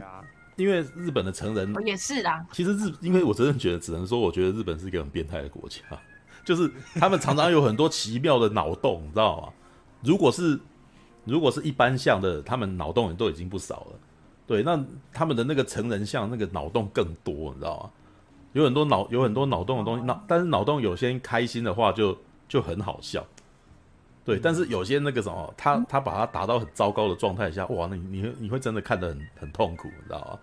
[0.56, 2.46] 因为日本的成人也是啦。
[2.52, 5.80] 其实日，因为我真的觉得，只能说，我觉得日本是一个很变态的国家，
[6.46, 9.50] 就是他们常常有很多奇妙的脑洞，你知道吗？
[10.04, 10.60] 如果是
[11.24, 14.00] 如果是一般像的，他们脑洞也都已经不少了。
[14.46, 14.80] 对，那
[15.12, 17.90] 他们的那个成人像那个脑洞更多，你知道吗？
[18.56, 23.22] 有很多脑有很多脑洞的东西，脑但是脑洞有些开心的话就就很好笑，
[24.24, 30.40] 对，但是有些那个什么，他他把它打到很糟糕的状态下，哇，那你你会你会真的看得很很痛苦，你知道吗？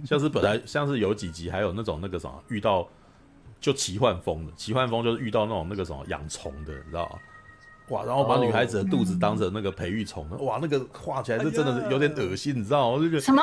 [0.06, 2.88] 像是本来像是有几集还有那种那个什么遇到
[3.60, 7.18] 就奇幻风的，奇幻风就是遇到那种那个什么养虫的，你知道吗？
[7.90, 12.96] 哇，然后把女孩子的肚子当成那个培育虫，哇，那个画起来是真的是有点恶心，你知道吗？
[12.96, 13.42] 我就觉得什么？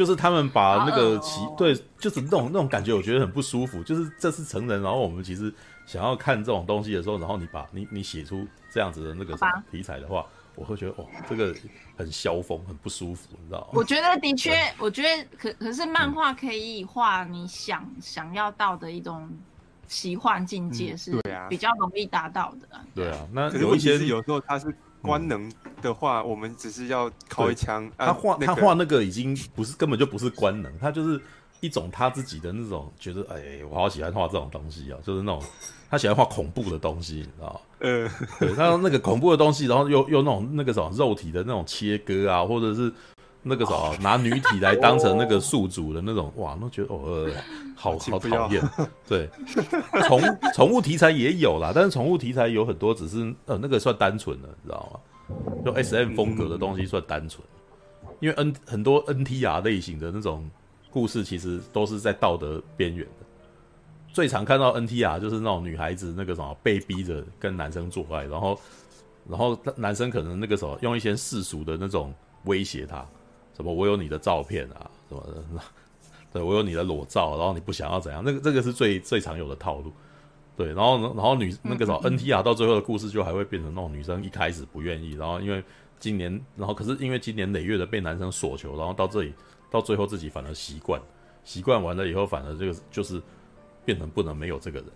[0.00, 3.82] 就是他们把那个奇对，就是那种那种感觉，我觉得很不舒服。
[3.82, 5.52] 就是这是成人，然后我们其实
[5.84, 11.54] 想要看这种东西的时候，然后你把你你写出这样子的那个什么题材的话，我会觉得哦，这个
[11.98, 13.66] 很消风，很不舒服，你知道吗？
[13.76, 19.28] 我觉得的确，我觉得可可是漫画可以画你想、嗯、想要到的一种
[19.86, 21.12] 奇幻境界，是
[21.50, 22.80] 比较容易达到的。
[22.94, 24.74] 对啊，那有一些有时候它是。
[25.02, 25.50] 官能
[25.82, 27.90] 的话，我们只是要靠一枪。
[27.96, 31.20] 他画他画那个已经不是根本就不是官能，他就是
[31.60, 35.42] 一种他自己的那种觉得，哎，我好喜欢画这种东西啊，就是那种
[35.90, 37.60] 他喜欢画恐怖的东西，你知道吗？
[37.80, 42.92] 嗯，对，他那个恐怖的东西，然后又又那种那个什么肉体的那种切割啊，或者是
[43.42, 47.32] 那个什么拿女体来当成那个宿主的那种，哇，那觉得哦，呃，
[47.74, 48.62] 好好讨厌。
[49.08, 49.28] 对，
[50.06, 50.20] 宠
[50.54, 55.00] 宠物题材也有啦，但是宠物题材有很多只是呃那个算单纯的，你知道吗？
[55.64, 57.42] 就 S M 风格的东西算单纯，
[58.18, 60.50] 因为 N 很多 N T R 类型的那种
[60.90, 63.26] 故事，其实都是在道德边缘的。
[64.12, 68.60] 最常看到 N T R 就是那种女孩子那个什么被逼着跟男生做爱，然后
[69.28, 72.12] 然后男生可能那个时候用一些世俗的那种
[72.46, 73.06] 威胁他，
[73.60, 75.60] 什么我有你的照片啊，什么的，
[76.32, 78.22] 对我有你的裸照，然后你不想要怎样？
[78.24, 79.92] 那个这个是最最常有的套路。
[80.56, 85.62] 对，然后然后女那个什么 NTR 到最后的故事就还会变成那种女生一开始不愿意，然后因为
[85.98, 89.34] 今年，然后可是因为今年累月的被男生索求，然后到这里
[89.70, 91.00] 到最后自己反而习惯，
[91.44, 93.22] 习惯完了以后反而这个就是
[93.84, 94.88] 变成不能没有这个人，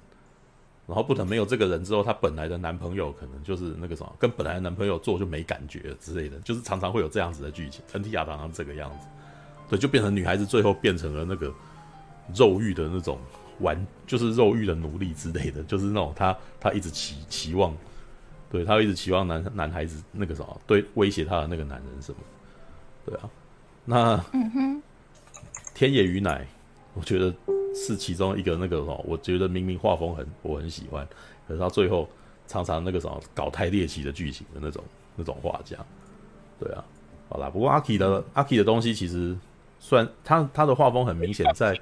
[0.87, 9.07] 然后不能没有这个人之后，她本来的男朋友可能就是那个什么跟本来男朋友做就没感觉之类的，就是常常会有这样子的剧情，NTR 常常这个样子，
[9.69, 11.53] 对，就变成女孩子最后变成了那个
[12.35, 13.19] 肉欲的那种。
[13.61, 17.73] 玩就是肉欲的奴隶之类的，就是那种她她一直期期望，
[18.51, 22.19] 对她一直期望男男孩子那个什么，对威胁她的那个男人什么，
[23.07, 23.31] 对啊，
[23.85, 24.83] 那嗯哼，
[25.73, 26.45] 天野宇乃，
[26.95, 27.35] 我觉得
[27.75, 31.07] 是其中一个那个什么，我觉得明明画风很我很喜欢，
[31.47, 32.09] 可是他最后
[32.47, 34.83] 常常那个什么搞太猎奇的剧情的那种
[35.17, 35.77] 那种画家，
[36.59, 36.85] 对啊，
[37.29, 39.37] 好啦，不过阿 K 的阿 K 的东西其实。
[39.81, 41.79] 算他他的画风很明显在，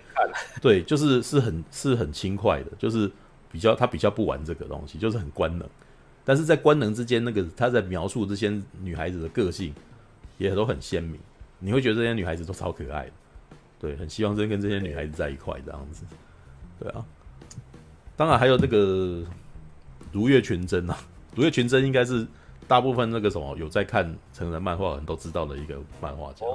[0.60, 3.08] 对，就是是很是很轻快的，就是
[3.48, 5.68] 比较他比较不玩这个东西，就是很官能，
[6.24, 9.72] 但是在官能之间，那个他在描述这些女孩子的个性
[10.36, 11.20] 也都很鲜明，
[11.60, 13.12] 你会觉得这些女孩子都超可爱的，
[13.82, 16.04] 对，很希望真跟这些女孩子在一块这样子，
[16.80, 17.04] 对啊，
[18.16, 19.22] 当然还有那个
[20.12, 20.96] 如月全真啊，
[21.34, 22.26] 如月全真应该是
[22.66, 26.46] 大部分那个什么有在看成人漫画的人都知道的一个漫画家，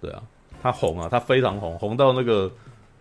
[0.00, 0.22] 对啊。
[0.62, 2.52] 他红啊，他非常红，红到那个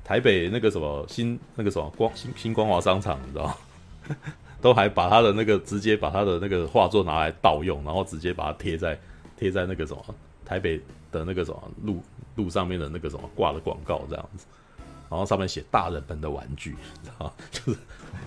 [0.02, 3.56] 台北那个什么新那个什么光新新光华商场，你知道吗？
[4.62, 8.98] 都还把他的那个直接把他的那个画作拿来盗用，然后直接把它贴在
[9.36, 10.06] 贴在那个什么
[10.46, 10.80] 台北
[11.12, 12.02] 的那个什么路
[12.36, 14.46] 路上面的那个什么挂的广告这样子，
[15.10, 17.34] 然后上面写大人们的玩具，你知道吗？
[17.52, 17.80] 就是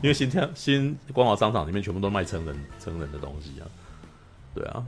[0.02, 3.66] 因为新天新光华商场里面全部都卖成人成人的东西啊，
[4.54, 4.84] 对啊。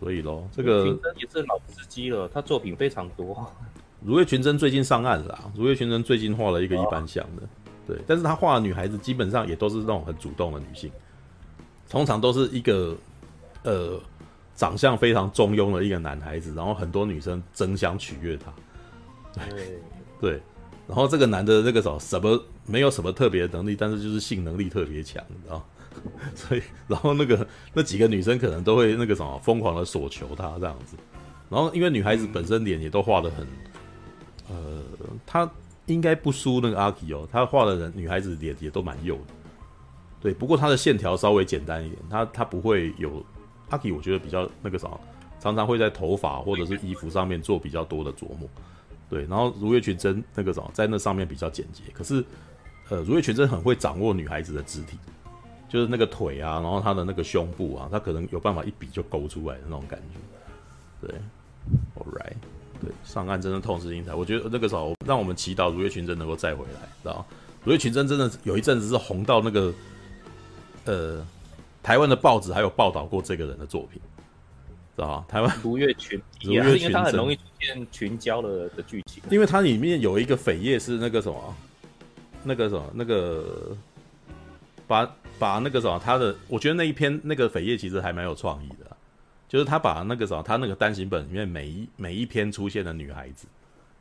[0.00, 3.46] 所以咯，这个也是老司机了，他作品非常多。
[4.04, 7.42] 如月群真最近上岸了啦，如月群真最近画了一个一般像的，
[7.86, 10.90] 对，但是他画的女孩子基本上也都是那种很主动的女性，
[11.88, 12.96] 通常都是一个
[13.62, 14.00] 呃
[14.54, 18.52] 长相非常中庸的一个男孩子，然后很多女生争相取悦他，
[19.50, 19.78] 对。
[20.20, 20.40] 对，
[20.86, 25.64] 然后这个男的那个什么什么没有什么特别的能力，但是就是性能力特别强，你知道。
[26.34, 30.96] 所以，然后那个那几个女生可能都会那个什么疯狂的索求他这样子，
[31.50, 33.46] 然后因为女孩子本身脸也都画的很，
[34.48, 34.82] 呃，
[35.26, 35.48] 她
[35.86, 39.34] 应该不输那个阿 K 哦，她画的人女孩子脸也都蛮幼的，
[40.20, 43.24] 对，不过她的线条稍微简单一点，她她不会有
[43.72, 45.00] 阿 K，我觉得比较那个什么，
[45.40, 48.48] 常常会在头发或者是衣服上面做比较多的琢磨，
[49.10, 52.24] 对，然后如月群真那个什么在那上面比较简洁，可是
[52.88, 54.96] 呃，如月群真很会掌握女孩子的肢体。
[55.68, 61.08] 就是那个腿啊，然后她的那个胸部啊，她可能有办法一笔就勾出来的那种感觉。
[61.08, 61.18] 对
[61.96, 62.34] ，All right，
[62.78, 64.14] 对，上岸真的痛失英才。
[64.14, 67.24] 我觉得那个时候，让我们祈祷如月群真能够再回来，知道？
[67.64, 69.72] 如月群真真的有一阵子是红到那个，
[70.84, 71.26] 呃，
[71.82, 74.00] 台湾的报纸还有报道过这个人的作品，
[74.96, 75.24] 知道吗？
[75.28, 81.54] 台湾如月群，如月群真，因为他很容易出现群交的的剧情，因为它里面有一个扉页是那个什么，
[82.42, 83.76] 那个什么，那个
[84.86, 85.10] 把。
[85.38, 88.96] 把那个什么，他的我觉得那一篇那个扉页其实还蛮有创意的，
[89.48, 93.48] 就是他把那个什么，他那个单行本里面每一每一篇出现的女孩子，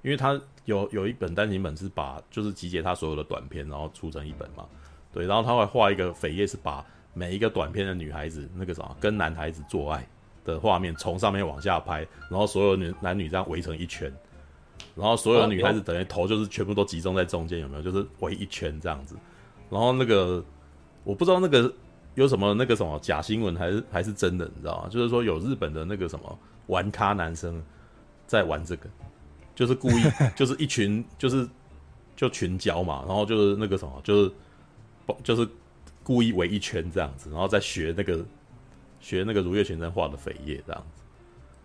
[0.03, 4.67] 因为他有有一本单行本是把就是集结他所有的短篇，然后出成一本嘛，
[5.11, 10.07] 对，然后他会画一个扉页是把每一个短片的女孩子那个什么跟男孩子做爱
[10.43, 14.11] 的画面从上面往下拍，然后所有女男女这样围成一圈，
[14.95, 17.81] 然后所有女孩子等于头就是全部都集中在中间，有没有？
[17.81, 19.15] 就是围一圈这样子，
[19.69, 20.43] 然后那个
[21.03, 21.73] 我不知道那个
[22.15, 24.89] 有什么那个什么假新闻还是还是真的，你知道吗？
[24.89, 27.63] 就是说有日本的那个什么玩咖男生
[28.27, 28.89] 在玩这个。
[29.53, 30.01] 就是故意，
[30.35, 31.47] 就是一群，就是
[32.15, 34.31] 就群交嘛，然后就是那个什么，就是
[35.05, 35.47] 不就是
[36.11, 38.25] 故意围一圈这样子，然后再学那个
[38.99, 41.01] 学那个如月全真画的扉页这样子，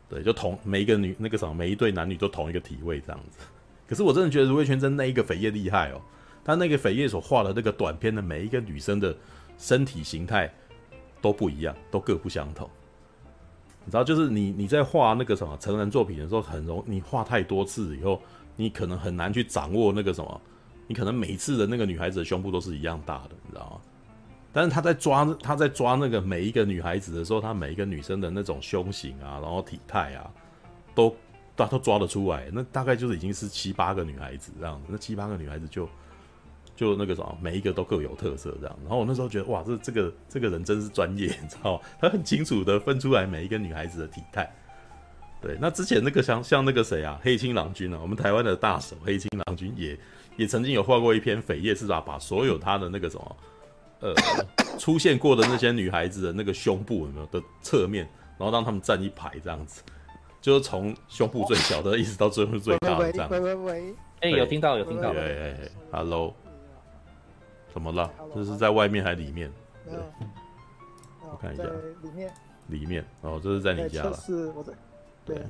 [0.08, 3.40] 对，就同每一个女那个什么每一对男女都同一个体位这样子。
[3.88, 6.00] 可是我真的觉得如月全真那一个扉页厉害哦，
[6.44, 9.16] 他那个扉页所画的那个短篇的每一个女生的
[9.58, 10.48] 身体形态
[11.20, 12.70] 都不一样，都各不相同。
[13.84, 18.22] 你知道，就是你你在画那个什么成人作品的时候，很容你画太多次以后，
[18.54, 20.40] 你可能很难去掌握那个什么，
[20.86, 23.80] 你可能每一次的那个女孩子的胸部都是一样大的，你知道吗？
[24.56, 30.30] 但是他在抓他在抓那个每一个女孩子的时候，他每一个女生的那种胸型啊，然后体态啊，
[30.94, 31.14] 都
[31.54, 32.48] 他都抓得出来。
[32.50, 35.86] 那大概就是已经是七八个女孩子这样子，那七八个女孩子就。
[36.74, 38.78] 就那个什么，每一个都各有特色这样。
[38.82, 41.80] 然后我那时候觉得，哇，这这个这个人真是专业，你知道吗？
[41.98, 44.46] 他很清楚的分出来每一个女孩子的体态。
[45.40, 49.98] 对，那之前那个像像那个谁啊，黑青郎君啊，我们台湾的大手黑青郎君也
[50.36, 51.98] 也曾经有画过一篇扉页，是吧？
[51.98, 53.36] 把所有他的那个什么，
[54.00, 54.14] 呃，
[54.78, 59.82] 出现过的那些女孩子的那个胸部有没有的侧面，然后让他们站一排这样子，
[60.40, 63.30] 就是从胸部最小的一直到最后最大的这样。
[63.30, 66.34] 喂喂喂，哎，有听到有听到，哎哎哎，Hello。
[67.72, 68.10] 怎么了？
[68.34, 69.52] 这是在外面还是里面？
[69.84, 69.98] 对，
[71.20, 71.64] 我看一下，
[72.02, 72.32] 里面。
[72.68, 74.14] 里面哦，这是在你家了。
[74.14, 74.72] 是我的。
[75.26, 75.42] 对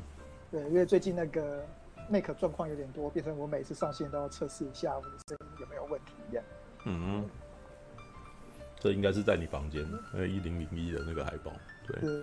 [0.51, 1.65] 对，因为最近那个
[2.11, 6.45] Mac 状况有点多，变成我每次上线都要测试一下我的声音有没有问题一样。
[6.85, 7.25] 嗯，
[8.81, 11.53] 这应该是在你房间，那个一零零一的那个海报。
[11.87, 12.23] 对。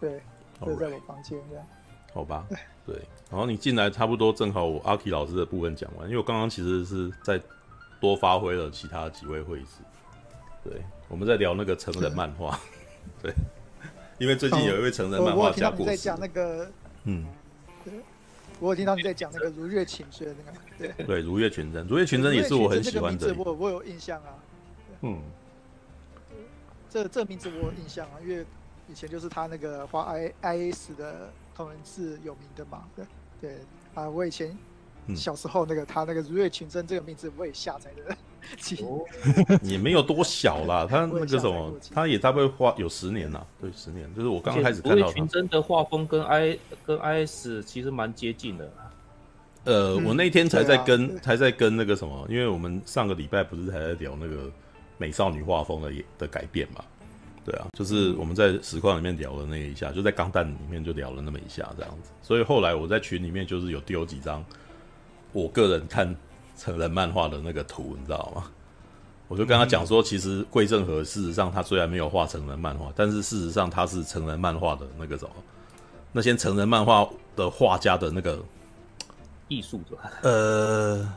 [0.00, 0.22] 对，
[0.60, 1.66] 就在我房间这样。
[2.12, 2.46] 好吧。
[2.86, 2.96] 对。
[3.30, 7.40] 然后你进来差不多正好，我阿 K 老师的部分讲完，因为我刚刚其实是在。
[7.98, 9.80] 多发挥了其他几位会师，
[10.62, 12.60] 对，我们在聊那个成人漫画，
[13.22, 13.32] 对，
[14.18, 15.82] 因为最近有一位成人漫画家过世。
[15.82, 16.70] 我听到你在讲那个，
[17.04, 17.26] 嗯，
[18.60, 20.52] 我有听到你在讲那个如月群真那
[20.86, 23.34] 个，对，对，如月群真，如月群真也是我很喜欢的。
[23.34, 24.36] 我我有印象啊，
[25.00, 25.18] 嗯，
[26.90, 28.44] 这这名字我有印象啊，因为
[28.88, 33.04] 以前就是他那个画 I I S 的同人志有名的嘛，对，
[33.40, 33.58] 对
[33.94, 34.56] 啊，我以前。
[35.14, 38.16] 小时候那个他那个如月群真这个名字我也下载的，
[39.62, 48.72] 也没有多小啦，他 那个什么，他也差不多画有十年了，对，十年，就是我刚开始看到如月群真的画风跟 I 跟 IS 其实蛮接近的。
[49.62, 54.50] 呃，我那天才在跟才在跟那个什么，因为我们上个礼拜不是还在聊那个
[54.98, 56.84] 美少女画风的的改变嘛？
[57.44, 64.44] 对啊，就是我们在实况里面聊了那一下，就在钢弹里面就聊了那么一下这样子，所以后来我在群里面就是有丢几张。
[65.32, 66.16] 我个人看
[66.56, 68.50] 成人漫画的那个图，你知道吗？
[69.28, 75.30] 我就跟他讲说，其实桂正和事实上他虽然没有画成人漫画，但是事实上他是成人漫画的那个什么，
[76.12, 78.42] 那些成人漫画的画家的那个
[79.48, 81.12] 艺术者，呃，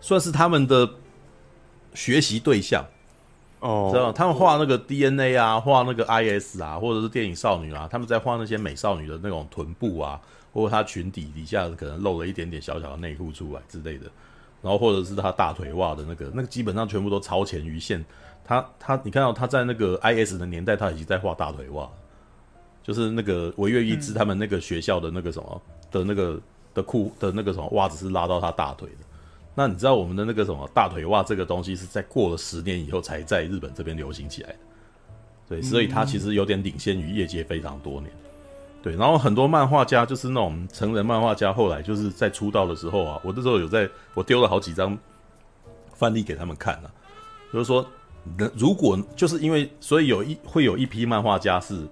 [0.00, 0.88] 算是他们的
[1.98, 2.84] 学习对象
[3.60, 10.20] 哦，知道他们画那个 DNA 啊，画那个 IS 啊，或者是电影少女啊，他们在画那些美少女的那种臀部啊。
[10.50, 14.06] 或者她裙底底下可能露了一点点小小的内裤出来之类的，
[14.62, 18.02] 然后或者是她大腿袜的那个，那个基本上全部都超前于线。
[18.44, 21.86] 他他，你看到他在那个 IS 的年代，他已经在画大腿袜，
[22.82, 26.40] 就是那个惟越一枝他们那个学校的那个什么的那个
[26.72, 29.04] 的裤的那个什么袜子是拉到他大腿的。
[29.58, 34.56] 那你知道我们的那个什么大腿袜这个东西是在过了十年以后才在日本这边流行起来的，
[35.48, 38.08] 对，所以他其实有点领先于业界非常多年。
[38.84, 44.96] 对，然后很多漫画家就是那种成人漫画家，后来就是在出道的时候啊，我那时候有在我丢了好几张
[45.92, 46.90] 范例给他们看了，
[47.52, 47.84] 就是说，
[48.54, 51.84] 如果就是因为，所以有一会有一批漫画家是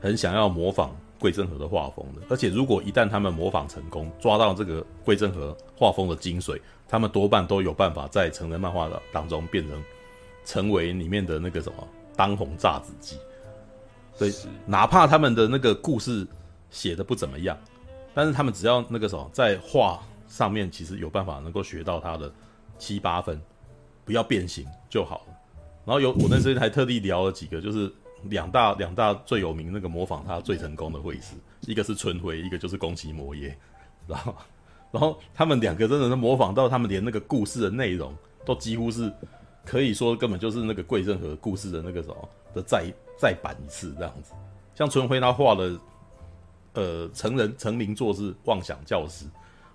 [0.00, 6.60] 很想要模仿桂正和的画风的，而且如果一旦他们模仿成功，抓到这个桂正和画风的精髓，
[6.92, 9.82] 他们多半都有办法在成人漫画的当中变成
[10.44, 13.16] 成为里面的那个什么当红炸子鸡。
[14.18, 14.30] 对，
[14.66, 16.26] 哪怕他们的那个故事
[16.70, 17.56] 写的不怎么样，
[18.12, 22.30] 但是他们只要那个什么在画上面，其实有办法能够学到他的
[22.76, 23.40] 七八分，
[24.04, 25.34] 不要变形就好了。
[25.86, 27.90] 然后有我那时候还特地聊了几个，就是
[28.24, 33.56] 两大两大最有名那个模仿他最成功的绘师，一个是春辉，一个就是宫崎摩耶，
[34.06, 34.34] 知道吗？
[34.92, 38.14] 然后他们两个真的是模仿到他们连那个故事的内容
[38.44, 39.10] 都几乎是
[39.64, 42.84] 可以说根本就是那个桂正和故事的那个什么的再
[43.18, 44.34] 再版一次这样子。
[44.74, 45.80] 像春晖他画的
[46.74, 49.24] 呃成人成名作是《妄想教师》，《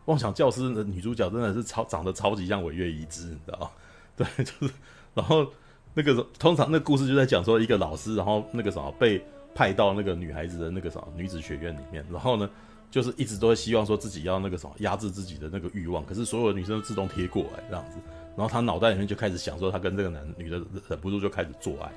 [0.06, 3.70] 妄想教师》的女主角真的是超长得超级像尾月一枝，你知道吗？
[4.16, 4.74] 对，就是
[5.16, 5.48] 然后
[5.96, 9.20] 那个通常那个故事就在讲说一个老师，然后那个什么被
[9.56, 12.48] 派到那个女孩子的那个什么女子学院里面，然后呢。
[12.90, 17.98] 就是一直都会希望说自己要那个什么压制自己的那个欲望，可是所有的女生都自动贴过来这样子，
[18.36, 20.58] 然后他脑袋里面就开始想说他跟这个男女的
[20.90, 21.92] 忍不住就开始做爱，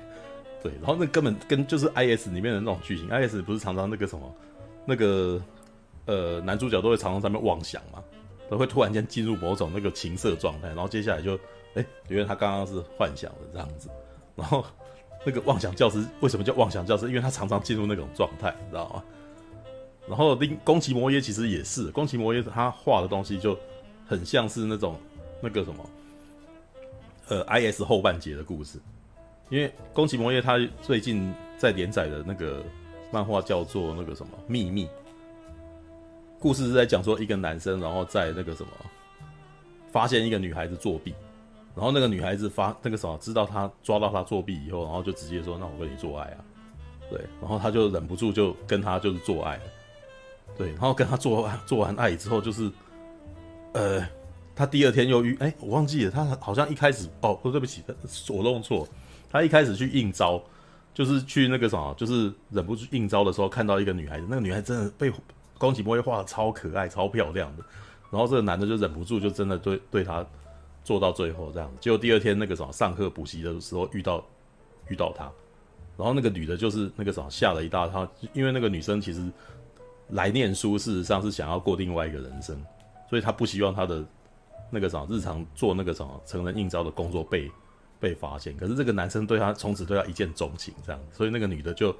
[0.61, 4.35] 对，然后那根本跟就是 IS 里面的那种剧情，IS 不是常常那个什么
[4.85, 5.41] 那个
[6.05, 8.03] 呃男主角都会常常在那边妄想嘛，
[8.49, 11.39] 都会突然间进入某种那个情色状态，然后接下来就
[11.75, 13.89] 哎，因为他刚刚是幻想的这样子，
[14.35, 14.65] 然后
[15.25, 17.07] 那个妄想教师为什么叫妄想教师？
[17.07, 19.03] 因为他常常进入那种状态，你知道吗？
[20.11, 23.57] 然后另宫崎摩耶其实也是，宫崎摩耶他画的东西就
[24.05, 24.97] 很像是那种
[25.41, 25.89] 那个什么，
[27.29, 28.77] 呃，IS 后半截的故事。
[29.49, 32.61] 因为宫崎摩耶他最近在连载的那个
[33.09, 34.89] 漫画叫做那个什么秘密，
[36.41, 38.69] 故事是在讲说一个男生然后在那个什么
[39.93, 41.15] 发现一个女孩子作弊，
[41.73, 46.43] 然后那个女孩子发那个什么知道他抓到他作弊以后，然后就直接说，那我跟你做爱啊，
[47.09, 49.57] 对，然后他就忍不住就跟他就是做爱。
[50.57, 52.69] 对，然后跟他做完做完爱之后，就是，
[53.73, 54.05] 呃，
[54.53, 57.81] 他第二天又遇，哎，我忘记了，他好像一开始，哦，对不起，
[58.29, 58.87] 我弄错，
[59.31, 60.39] 他一开始去应招，
[60.93, 65.11] 就是去那个什么，就是忍不住应招的时候，看到一个女孩子，那个女孩真的被
[65.57, 67.63] 宫崎莫画的超可爱、超漂亮的，
[68.11, 70.23] 然后这个男的就忍不住，就真的对对他
[70.83, 74.23] 做到最后这样，结果第二天那个什么上课补习的时候遇到
[74.89, 75.23] 遇到他，
[75.97, 79.27] 然后那个女的就是那个什么吓了一大跳，因为那个女生其实。
[80.11, 82.55] 来念书，事实上是想要过另外一个人生，
[83.09, 84.03] 所以他不希望他的
[84.69, 87.49] 那个什么日常做那个什么成人应招的工作被
[87.99, 88.55] 被发现。
[88.57, 91.95] 可是这个男生对他从此对他一见钟情，这样，所以那个女的就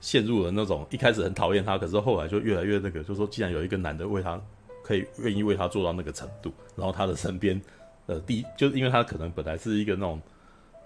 [0.00, 4.40] 陷入了那种一开始很讨厌他，可是后来就越来越那个，就说既然有一个男的为他
[4.82, 7.60] 可以愿意为他做到那个程度，然后他的身边
[8.06, 10.20] 呃第一就是因为他可能本来是一个那种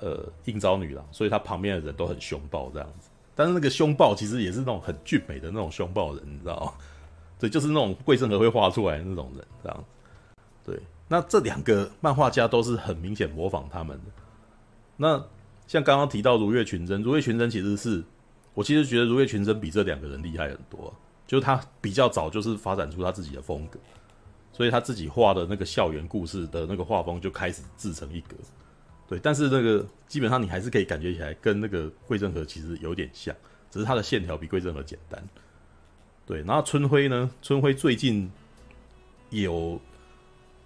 [0.01, 3.09] 呃应招女郎，所以他旁边的人都很凶暴这样子。
[3.35, 6.72] 但是那个凶暴其实也是那种很俊美的那种凶暴人，你知道吗？
[7.39, 9.85] 对，就是那种桂正和会画出来那种人，这样。
[10.64, 14.05] 对，那这两个漫画家都是很明显模仿他们的。
[14.97, 15.22] 那
[15.66, 18.03] 像刚刚提到如月群真，如月群真其实是
[18.55, 20.95] 我其实觉得如月群真比这两个人厉害很多，
[21.26, 23.78] 就是他比较早就是发展出他自己的风格，
[24.53, 28.37] 所以他自己画的那个校园故事的那个画风就开始自成一格。
[29.07, 33.34] 对，但是那个基本上你还是可以感觉起来跟那个桂正和其实有点像，
[33.70, 35.22] 只是它的线条比桂正和简单。
[36.26, 38.30] 对，然后春晖呢，春晖最近
[39.30, 39.78] 有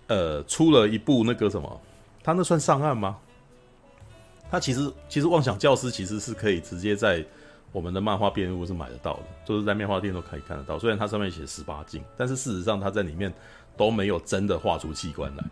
[0.06, 1.80] 呃出了一部那个什么，
[2.22, 3.18] 他那算上岸吗？
[4.50, 7.24] 他其实其实妄想教师其实是可以直接在
[7.72, 10.78] 我们的漫画遍路是买得到的，就是在漫画店都可以看得到。
[10.78, 13.30] 虽然它上面写十八禁，但是事实上他在里面
[13.76, 15.44] 都没有真的画出器官来，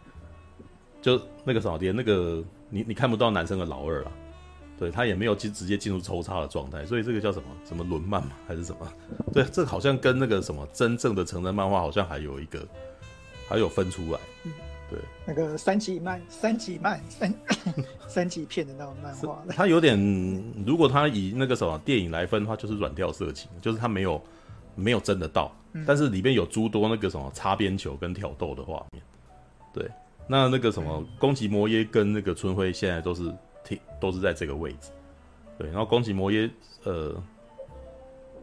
[1.07, 2.43] 就那个什么，连那个。
[2.69, 4.13] 你你看不到男生的老二了，
[4.77, 8.93] 对，他也没有进直接进入抽插的状态，所以这个叫什么什么轮漫嘛，还是什么？
[9.33, 12.67] 对，这好像跟那个什么真正的成人漫画好像还有一个，
[13.49, 14.19] 还有分出来。
[14.91, 17.35] 对，那个三级漫、三级漫、三
[18.09, 19.97] 三级片的那种漫画，它有点，
[20.67, 24.21] 如果他以那个什么电影来分的话，就是软调色情，就是他没有
[24.75, 29.01] 没有真的到，嗯、但是里面有诸多那个什么擦边球跟挑逗的画面，
[29.73, 29.89] 对。
[30.27, 33.33] 那那个什么，宫崎摩耶跟那个春晖现在都是
[33.65, 34.91] 挺都是在这个位置，
[35.57, 35.69] 对。
[35.69, 36.51] 然后宫崎摩耶，
[36.85, 37.15] 呃，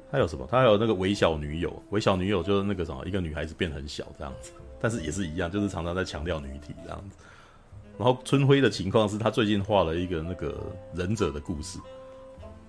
[0.09, 0.47] 他有什么？
[0.49, 7.17] 他还有那个微小女友，微小女友就是那个什么，一个女孩子变很小这样子，但是也是一样，就是常常在强调女体这样子。
[7.97, 10.57] 然后春晖的情况是他最近画了一个那个
[10.95, 11.77] 忍者的故事，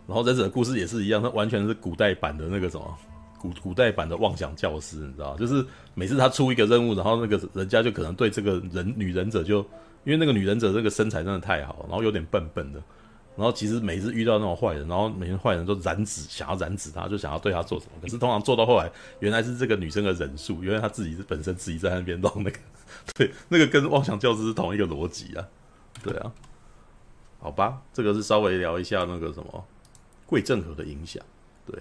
[0.07, 2.99] 然后忍者的故事也是一样，他完全是古代版的那个什么。
[3.45, 9.59] 古古代版的妄想教师，你知道，就是每次他出一个任务，然后那个人家就可能对这个人女忍者就，
[10.05, 12.83] 因为那个女忍者这个身材真的太好，然后有点笨笨的，
[13.37, 18.91] 然后其实每次遇到那种坏人，然后每天坏人都染指，想要染指他，就想要对他做什么，可是通常做到后来，
[19.21, 22.59] 原来是这个女生的忍术，原来她自己是本身自己在那边弄那个，
[23.15, 25.47] 对，那个跟妄想教师是同一个逻辑啊，
[26.03, 26.33] 对啊，
[27.41, 29.65] 好吧，这个是稍微聊一下那个什么
[30.25, 31.23] 桂正和的影响，
[31.67, 31.79] 对。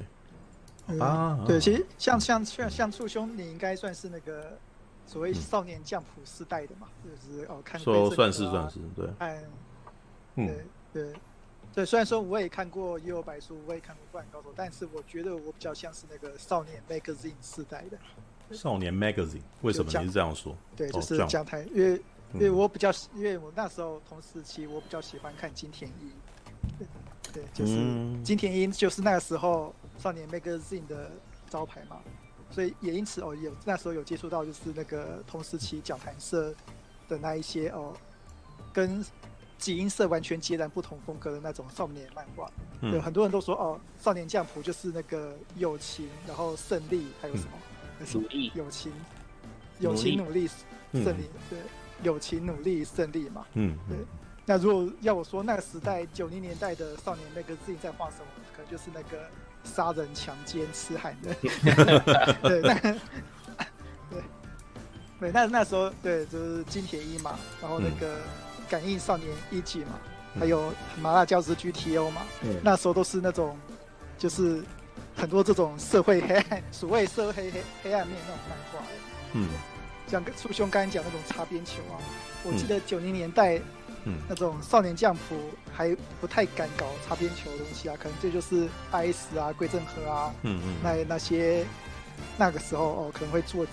[0.88, 4.58] 嗯、啊，对，其实像像像像簇兄，你应该算是那个
[5.06, 9.44] 所谓少年将普世代的嘛，嗯、就是哦，看说算是算是对，看，
[10.36, 11.14] 对对。
[11.76, 17.98] 对，虽然说我也看过《幽游白书》，我也看过《灌篮高手》，但是我觉得我比较像是那个少年 magazine 世代的，
[18.56, 20.56] 少年 Magazine 为什么你是这样说？
[20.76, 22.00] 对，就是讲台，因为
[22.36, 26.12] 因为我比较，因为我那时候同时期我比较喜欢看金田一，
[27.34, 27.74] 对，就是
[28.24, 29.74] 金田一就是那个时候
[30.04, 31.10] 少年 Magazine 的
[31.50, 32.02] 招牌嘛，
[32.52, 36.54] 所以也因此哦，有那时候有接触到就是那个同时期讲谈社
[37.08, 37.94] 的那一些哦，
[38.74, 39.02] 跟
[39.58, 42.52] 集英社完全截然不同风格的那种少年漫画，
[42.82, 47.52] 有、嗯、很多人都说哦，少年将谱就是那个友情，然后胜利，还有什么？
[47.54, 48.06] 嗯。
[48.14, 48.92] 努力，友情，
[49.80, 50.50] 友情努力
[50.92, 51.60] 胜利，对，
[52.02, 53.98] 友情努力胜利嘛，嗯，对。
[54.46, 59.30] 那如果要我说那个时代九零年代的少年那个自己在画什么，可能就是那个
[59.64, 61.16] 杀人、强奸、痴汉。
[61.22, 61.34] 的，
[62.42, 62.74] 对，那
[64.10, 64.22] 对，
[65.20, 68.18] 对，那那时候对，就是金田一嘛，然后那个
[68.70, 70.00] 感应少年一季嘛，
[70.40, 72.22] 还有麻辣教师 GTO 嘛，
[72.62, 73.58] 那时候都是那种
[74.18, 74.64] 就是。
[75.16, 78.80] 很多这种社会黑暗，所谓社会黑黑黑暗面那种漫画，
[79.34, 79.48] 嗯，
[80.08, 82.02] 像初兄刚才讲那种擦边球啊，
[82.44, 83.62] 我记得九零年代，
[84.06, 85.36] 嗯，那种少年将谱
[85.74, 91.66] 还不太敢搞擦边球的东西啊，可能这就是 IS 啊、桂正和啊，嗯嗯，那那些
[92.38, 93.66] 那个时候哦，可能会做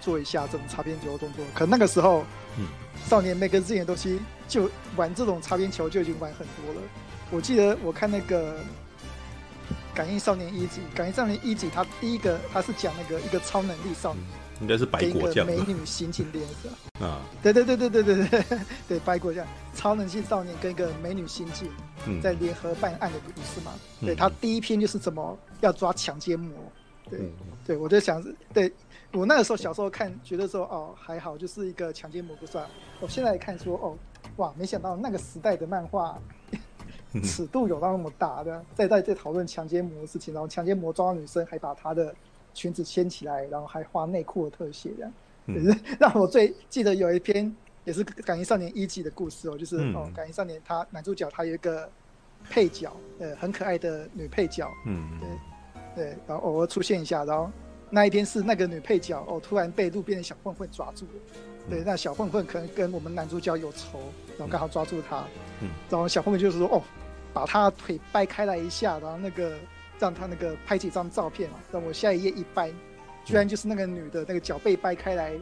[0.00, 2.24] 做一下这种擦边球的动作，可能那个时候，
[2.58, 2.66] 嗯，
[3.08, 6.80] 少年 Magazine 的东西就玩这种擦边球就已经玩很多了，
[7.30, 8.56] 我记得我看那个。
[9.94, 14.24] 感应少年一级，感应少年一级，他第一个他是讲那个一个超能力少年，
[14.60, 19.46] 应该是白果酱，美女刑警连着啊，对对对对对对对对，白果酱。
[19.74, 21.70] 超能性少年跟一个美女刑警
[22.20, 26.52] 在联合办案的故事嘛，嗯、对他第一篇就是怎么要抓强奸魔，
[27.08, 27.32] 对、嗯、
[27.66, 28.72] 对，我就想，对
[29.12, 32.66] 我那个时候小时候看觉得说哦还好，就是一个强奸魔不算，
[33.00, 33.96] 我现在看说哦
[34.36, 36.18] 哇，没想到那个时代的漫画。
[37.24, 42.14] 尺度有到那么大的，在在在讨论强奸魔的事情，然后强奸魔抓到女生，还把她的
[42.58, 47.54] 裙子掀起来，然后还画内裤的特写，这样，让我最记得有一篇
[47.84, 51.88] 也是《感应少年一季》的故事哦，就是哦，《感应少年》他男主角他有一个
[52.50, 55.20] 配角，呃，很可爱的女配角，嗯，
[55.94, 57.48] 对对，然后偶尔出现一下，然后
[57.90, 61.12] 那一天是那个女配角哦，突然被路边的小混混抓住了，
[61.70, 64.00] 对，那小混混可能跟我们男主角有仇，
[64.36, 65.24] 然后刚好抓住他，
[65.62, 66.82] 嗯，然后小混混就是说哦。
[67.30, 69.52] 把他腿掰开来一下，然后那个
[69.98, 71.56] 让他那个拍几张照片嘛。
[71.72, 72.72] 让我下一页一掰，
[73.24, 75.32] 居然就是那个女的那个脚被掰开来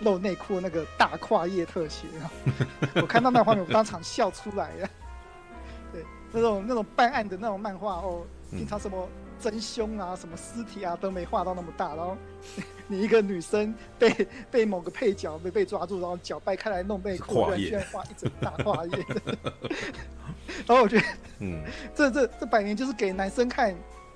[0.00, 2.06] 露内裤那个大跨页特写。
[2.96, 4.90] 我看到那画面，我当场笑出来了。
[5.92, 6.02] 对，
[6.32, 9.08] 那种那种办案的那种漫画哦，平常什么
[9.40, 12.16] 真凶啊、什么尸体啊都没画到那么大，然后
[12.86, 19.04] 你一个女生被被某个配角被被抓住，然后脚掰开来弄内裤，居然画一整大跨页。
[20.66, 21.04] 然后我觉得，
[21.40, 21.62] 嗯，
[21.94, 23.74] 这这这百年就是给男生看，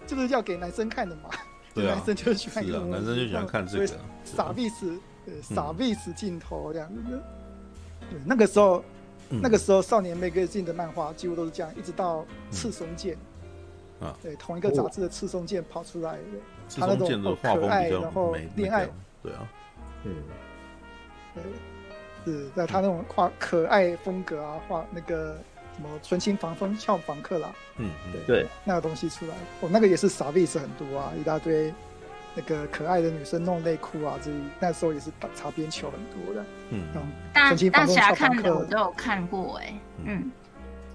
[0.08, 1.30] 就是要给男生看的嘛。
[1.74, 3.86] 对啊，男生就喜欢，男生就喜欢看这个。
[4.24, 7.22] 傻逼死，对，傻逼死镜头这样子。
[8.10, 8.82] 对，那个时候，
[9.28, 13.16] 那个时候少年 Magazine 的漫画几乎都是这样，一直到赤松健
[14.00, 16.18] 啊，对，同一个杂志的赤松健跑出来，
[16.74, 18.88] 他那种可爱，然后恋爱，
[19.22, 19.48] 对啊，
[20.04, 20.14] 嗯，
[21.34, 21.42] 对，
[22.24, 25.38] 是在他那种画可爱风格啊，画那个。
[25.78, 31.72] 什么纯情防风俏房客啦，嗯，对对，那个东西出来，哦，那个也是傻逼是很多啊，一大堆
[32.34, 36.82] 那个可爱的女生弄内裤啊，这那时候也是打擦边球很多的，嗯，
[37.32, 39.72] 大大侠看的我都有看过哎，
[40.04, 40.28] 嗯，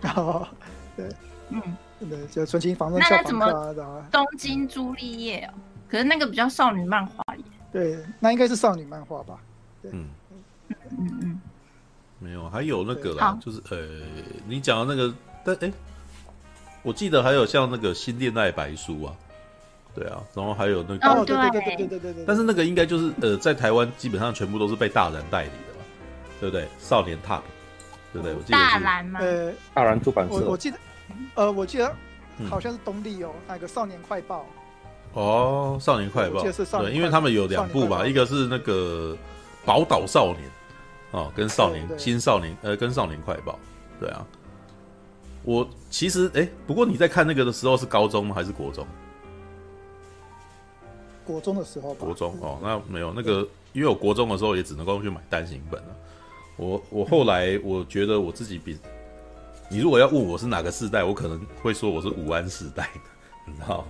[0.02, 0.46] 然后
[0.98, 1.10] 对，
[1.48, 1.62] 嗯，
[2.10, 4.04] 对，就纯情防风俏房客啊，然后。
[4.12, 5.54] 东京朱丽叶哦，
[5.88, 9.40] 可是那个比较少女漫画耶，对，那应该是少女漫画吧，
[9.82, 10.10] 对，嗯
[10.90, 11.42] 嗯嗯。
[12.24, 13.78] 没有，还有那个啦，就是呃，
[14.48, 15.14] 你讲的那个，
[15.44, 15.74] 但哎，
[16.82, 19.14] 我记得还有像那个新恋爱白书啊，
[19.94, 25.86] 对啊，然后还有那个，哦对对对对对对对，但是那个应该就是呃，在台湾基本上全部都是被大人代理的吧，
[26.40, 26.66] 对不对？
[26.80, 27.42] 少年 Top，
[28.14, 28.34] 对不对？
[28.34, 29.20] 我记得大然吗？
[29.22, 30.78] 呃，大然出版社，我我记得，
[31.36, 31.94] 呃，我记得
[32.50, 34.46] 好像是东立哦，那个少年快报，
[35.12, 39.18] 哦，少年快报，对，因为他们有两部吧，一个是那个
[39.66, 40.50] 宝岛少年。
[41.14, 43.58] 哦，跟少年、新少年，呃，跟少年快报，
[44.00, 44.26] 对啊。
[45.44, 48.34] 我其实，哎、欸，不过你在看那个的时候是高中吗？
[48.34, 48.84] 还是国中？
[51.24, 51.94] 国中的时候。
[51.94, 55.96] 国中哦，那没有那个，因为我国中的时候也只能够去买单行本了。
[56.56, 58.76] 我我后来我觉得我自己比，
[59.70, 63.00] 你如果要问我是哪个世代，我可能会说我是武安世代的，
[63.46, 63.86] 你知道？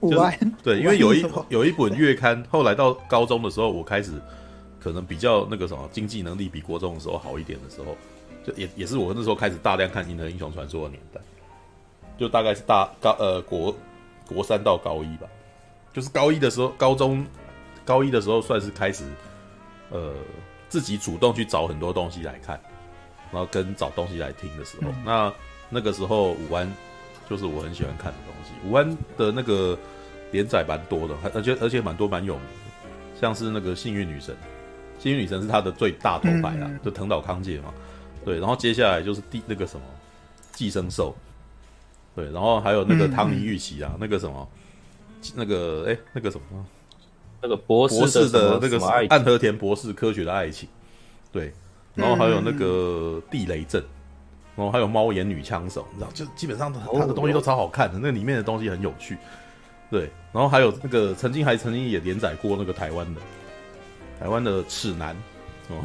[0.00, 4.12] 武安、就是、对，因为有一有一本月刊，后来到高中的时候，我开始。
[4.82, 7.96] 可能比较那个什么经济能力比国中的时候好一点的时候，
[8.44, 11.20] 就也也是我那时候开始大量看《银河英雄传说》的年代，
[12.18, 13.74] 就大概是大高呃国
[14.26, 15.28] 国三到高一吧，
[15.92, 17.24] 就是高一的时候，高中
[17.84, 19.04] 高一的时候算是开始，
[19.90, 20.14] 呃，
[20.68, 22.60] 自己主动去找很多东西来看，
[23.30, 25.32] 然后跟找东西来听的时候，嗯、那
[25.68, 26.68] 那个时候五安
[27.30, 28.68] 就是我很喜欢看的东西。
[28.68, 29.78] 五安的那个
[30.32, 34.36] 连载蛮多的，而且而且蛮多蛮有名的，像是那个幸运女神，
[35.02, 37.74] 幸运女神是他的最大头牌啦，嗯、就藤岛康介嘛。
[38.24, 39.84] 对，然后接下来就是第那个什么
[40.52, 41.12] 寄生兽，
[42.14, 44.48] 对，然后还有那个汤尼玉琪啊，嗯、那个什么，
[45.34, 46.64] 那个哎，那个什么，
[47.40, 50.68] 那个博士的，的那个暗和田博士科学的爱情，
[51.32, 51.52] 对，
[51.96, 53.82] 然后还有那个地雷阵，
[54.54, 59.18] 然后还有猫眼女枪手，你知道，就基本上他的东西都超好看的，哦、那里面的东西很有趣，
[59.90, 63.20] 对，然后还有那个曾经还曾经也连载过那个台湾的
[64.22, 65.16] 台湾的齿男
[65.68, 65.84] 哦。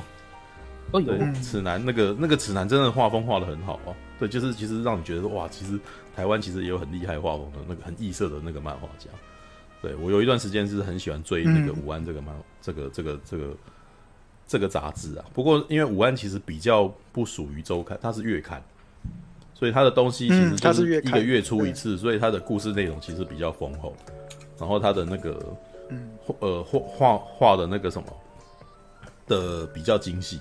[0.92, 3.96] 对，齿男那个那个齿男真的画风画的很好哦。
[4.20, 5.78] 对，就是其实让你觉得哇，其实
[6.16, 9.10] 台湾其实也有很厉害画风的那个很异色的那个漫画家。
[9.82, 13.58] 对，我有一段时间是很喜欢追那个武安这个漫、嗯、这个这个这个
[14.48, 15.26] 这个杂志啊。
[15.34, 18.64] 不过因为武安其实比较不属于周刊，它是月刊，
[19.56, 23.96] 所以它的东西其实就是一个月出一次，嗯、所以它的故事内容其实比较丰厚。
[24.58, 25.38] 然后它的那个
[25.90, 28.08] 嗯呃画画画的那个什么
[29.28, 30.40] 的比较精细。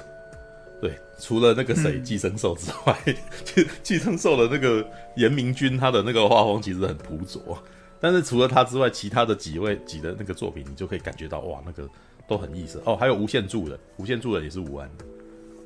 [0.81, 2.99] 对，除了那个谁寄生兽之外，
[3.45, 7.59] 寄、嗯、寄生兽的那个严明君，他的那个画风其实很朴拙。
[7.99, 11.89] 但是除了他之外，其他的几位几的那个作品，你就可以感觉到哇，那个
[12.29, 12.95] 都很意思哦。
[12.95, 15.05] 还有无限住人，无限住人也是吴安的，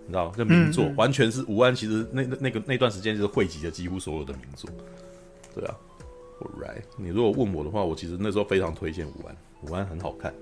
[0.07, 1.75] 你知道，这名作、嗯、完全是吴安。
[1.75, 4.71] 其实那那那个那段时间就是汇集了几乎所有的名作。
[5.57, 5.77] 对啊
[6.41, 10.33] All right，你如果问我的话，我其实那时候非常推荐吴安，吴安很好看。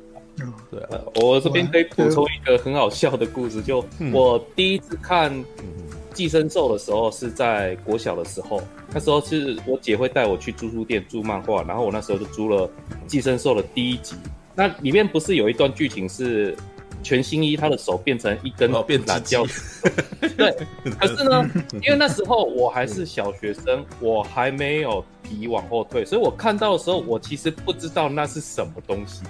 [0.70, 5.32] 对啊，我这边可以补充一个很好笑的故事，就我第一次看
[6.12, 8.60] 《寄生兽》的时候是在国小的时候，
[8.92, 12.66] 那时候是我姐会带我去租书店租漫画，然后我那时候就租了
[13.06, 14.16] 《寄生兽》的第一集。
[14.54, 16.56] 那里面不是有一段剧情是
[17.00, 19.46] 全新一他的手变成一根变懒胶？
[20.36, 20.56] 对，
[20.98, 29.22] 可是呢，因为那时候我还是小学生，我还没有皮往后退，所以我看到的时候，我其实不知道那是什么东西。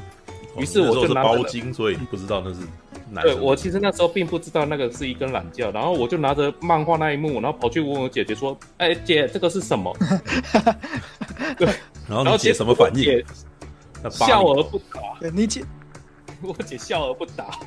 [0.60, 2.60] 于是我就拿包巾，所以你不知道那是
[3.10, 3.24] 男。
[3.24, 9.96] 对，我其实那时候并不知道那个是一根懒觉，然后我就拿着漫画那一幕，然后跑去问我姐姐说：“哎、欸，姐，这个是什么？”
[11.56, 11.68] 对，
[12.08, 13.24] 然后你姐什么反应？
[14.10, 15.00] 笑而不答。
[15.32, 15.64] 你姐，
[16.40, 17.58] 我姐笑而不答。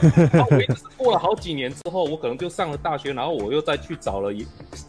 [0.98, 4.46] 我过了好几年之后，我可能就上了大学，然后我又再去找了一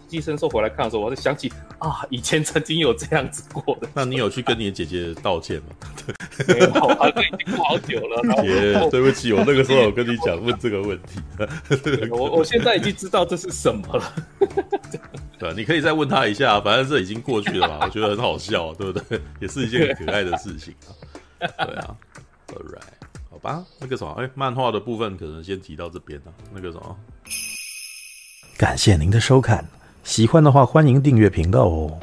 [0.08, 3.88] 寄生兽回来看的时候，我就想起啊，以前曾经有这样子过的。
[3.94, 5.76] 那你有去跟你的姐姐道歉吗？
[6.48, 8.22] 没有，好像已经过好久了。
[8.42, 11.20] 姐，对不起，我那个时候有跟你讲问这个问题。
[12.12, 14.14] 我我现在已经知道这是什么了。
[15.40, 17.80] 对，你可以再问他一下，反正这已经过去了嘛。
[17.84, 19.20] 我觉得很好笑，对不对？
[19.40, 20.92] 也是一件很可爱的事情啊。
[21.40, 21.96] 对啊
[22.48, 23.05] ，All right。
[23.46, 26.34] 啊，那个什么，哎，漫画的部分可能先提到这边了。
[26.54, 26.98] 那个什么，
[28.58, 29.64] 感谢您的收看，
[30.04, 32.00] 喜欢的话欢迎订阅频道哦。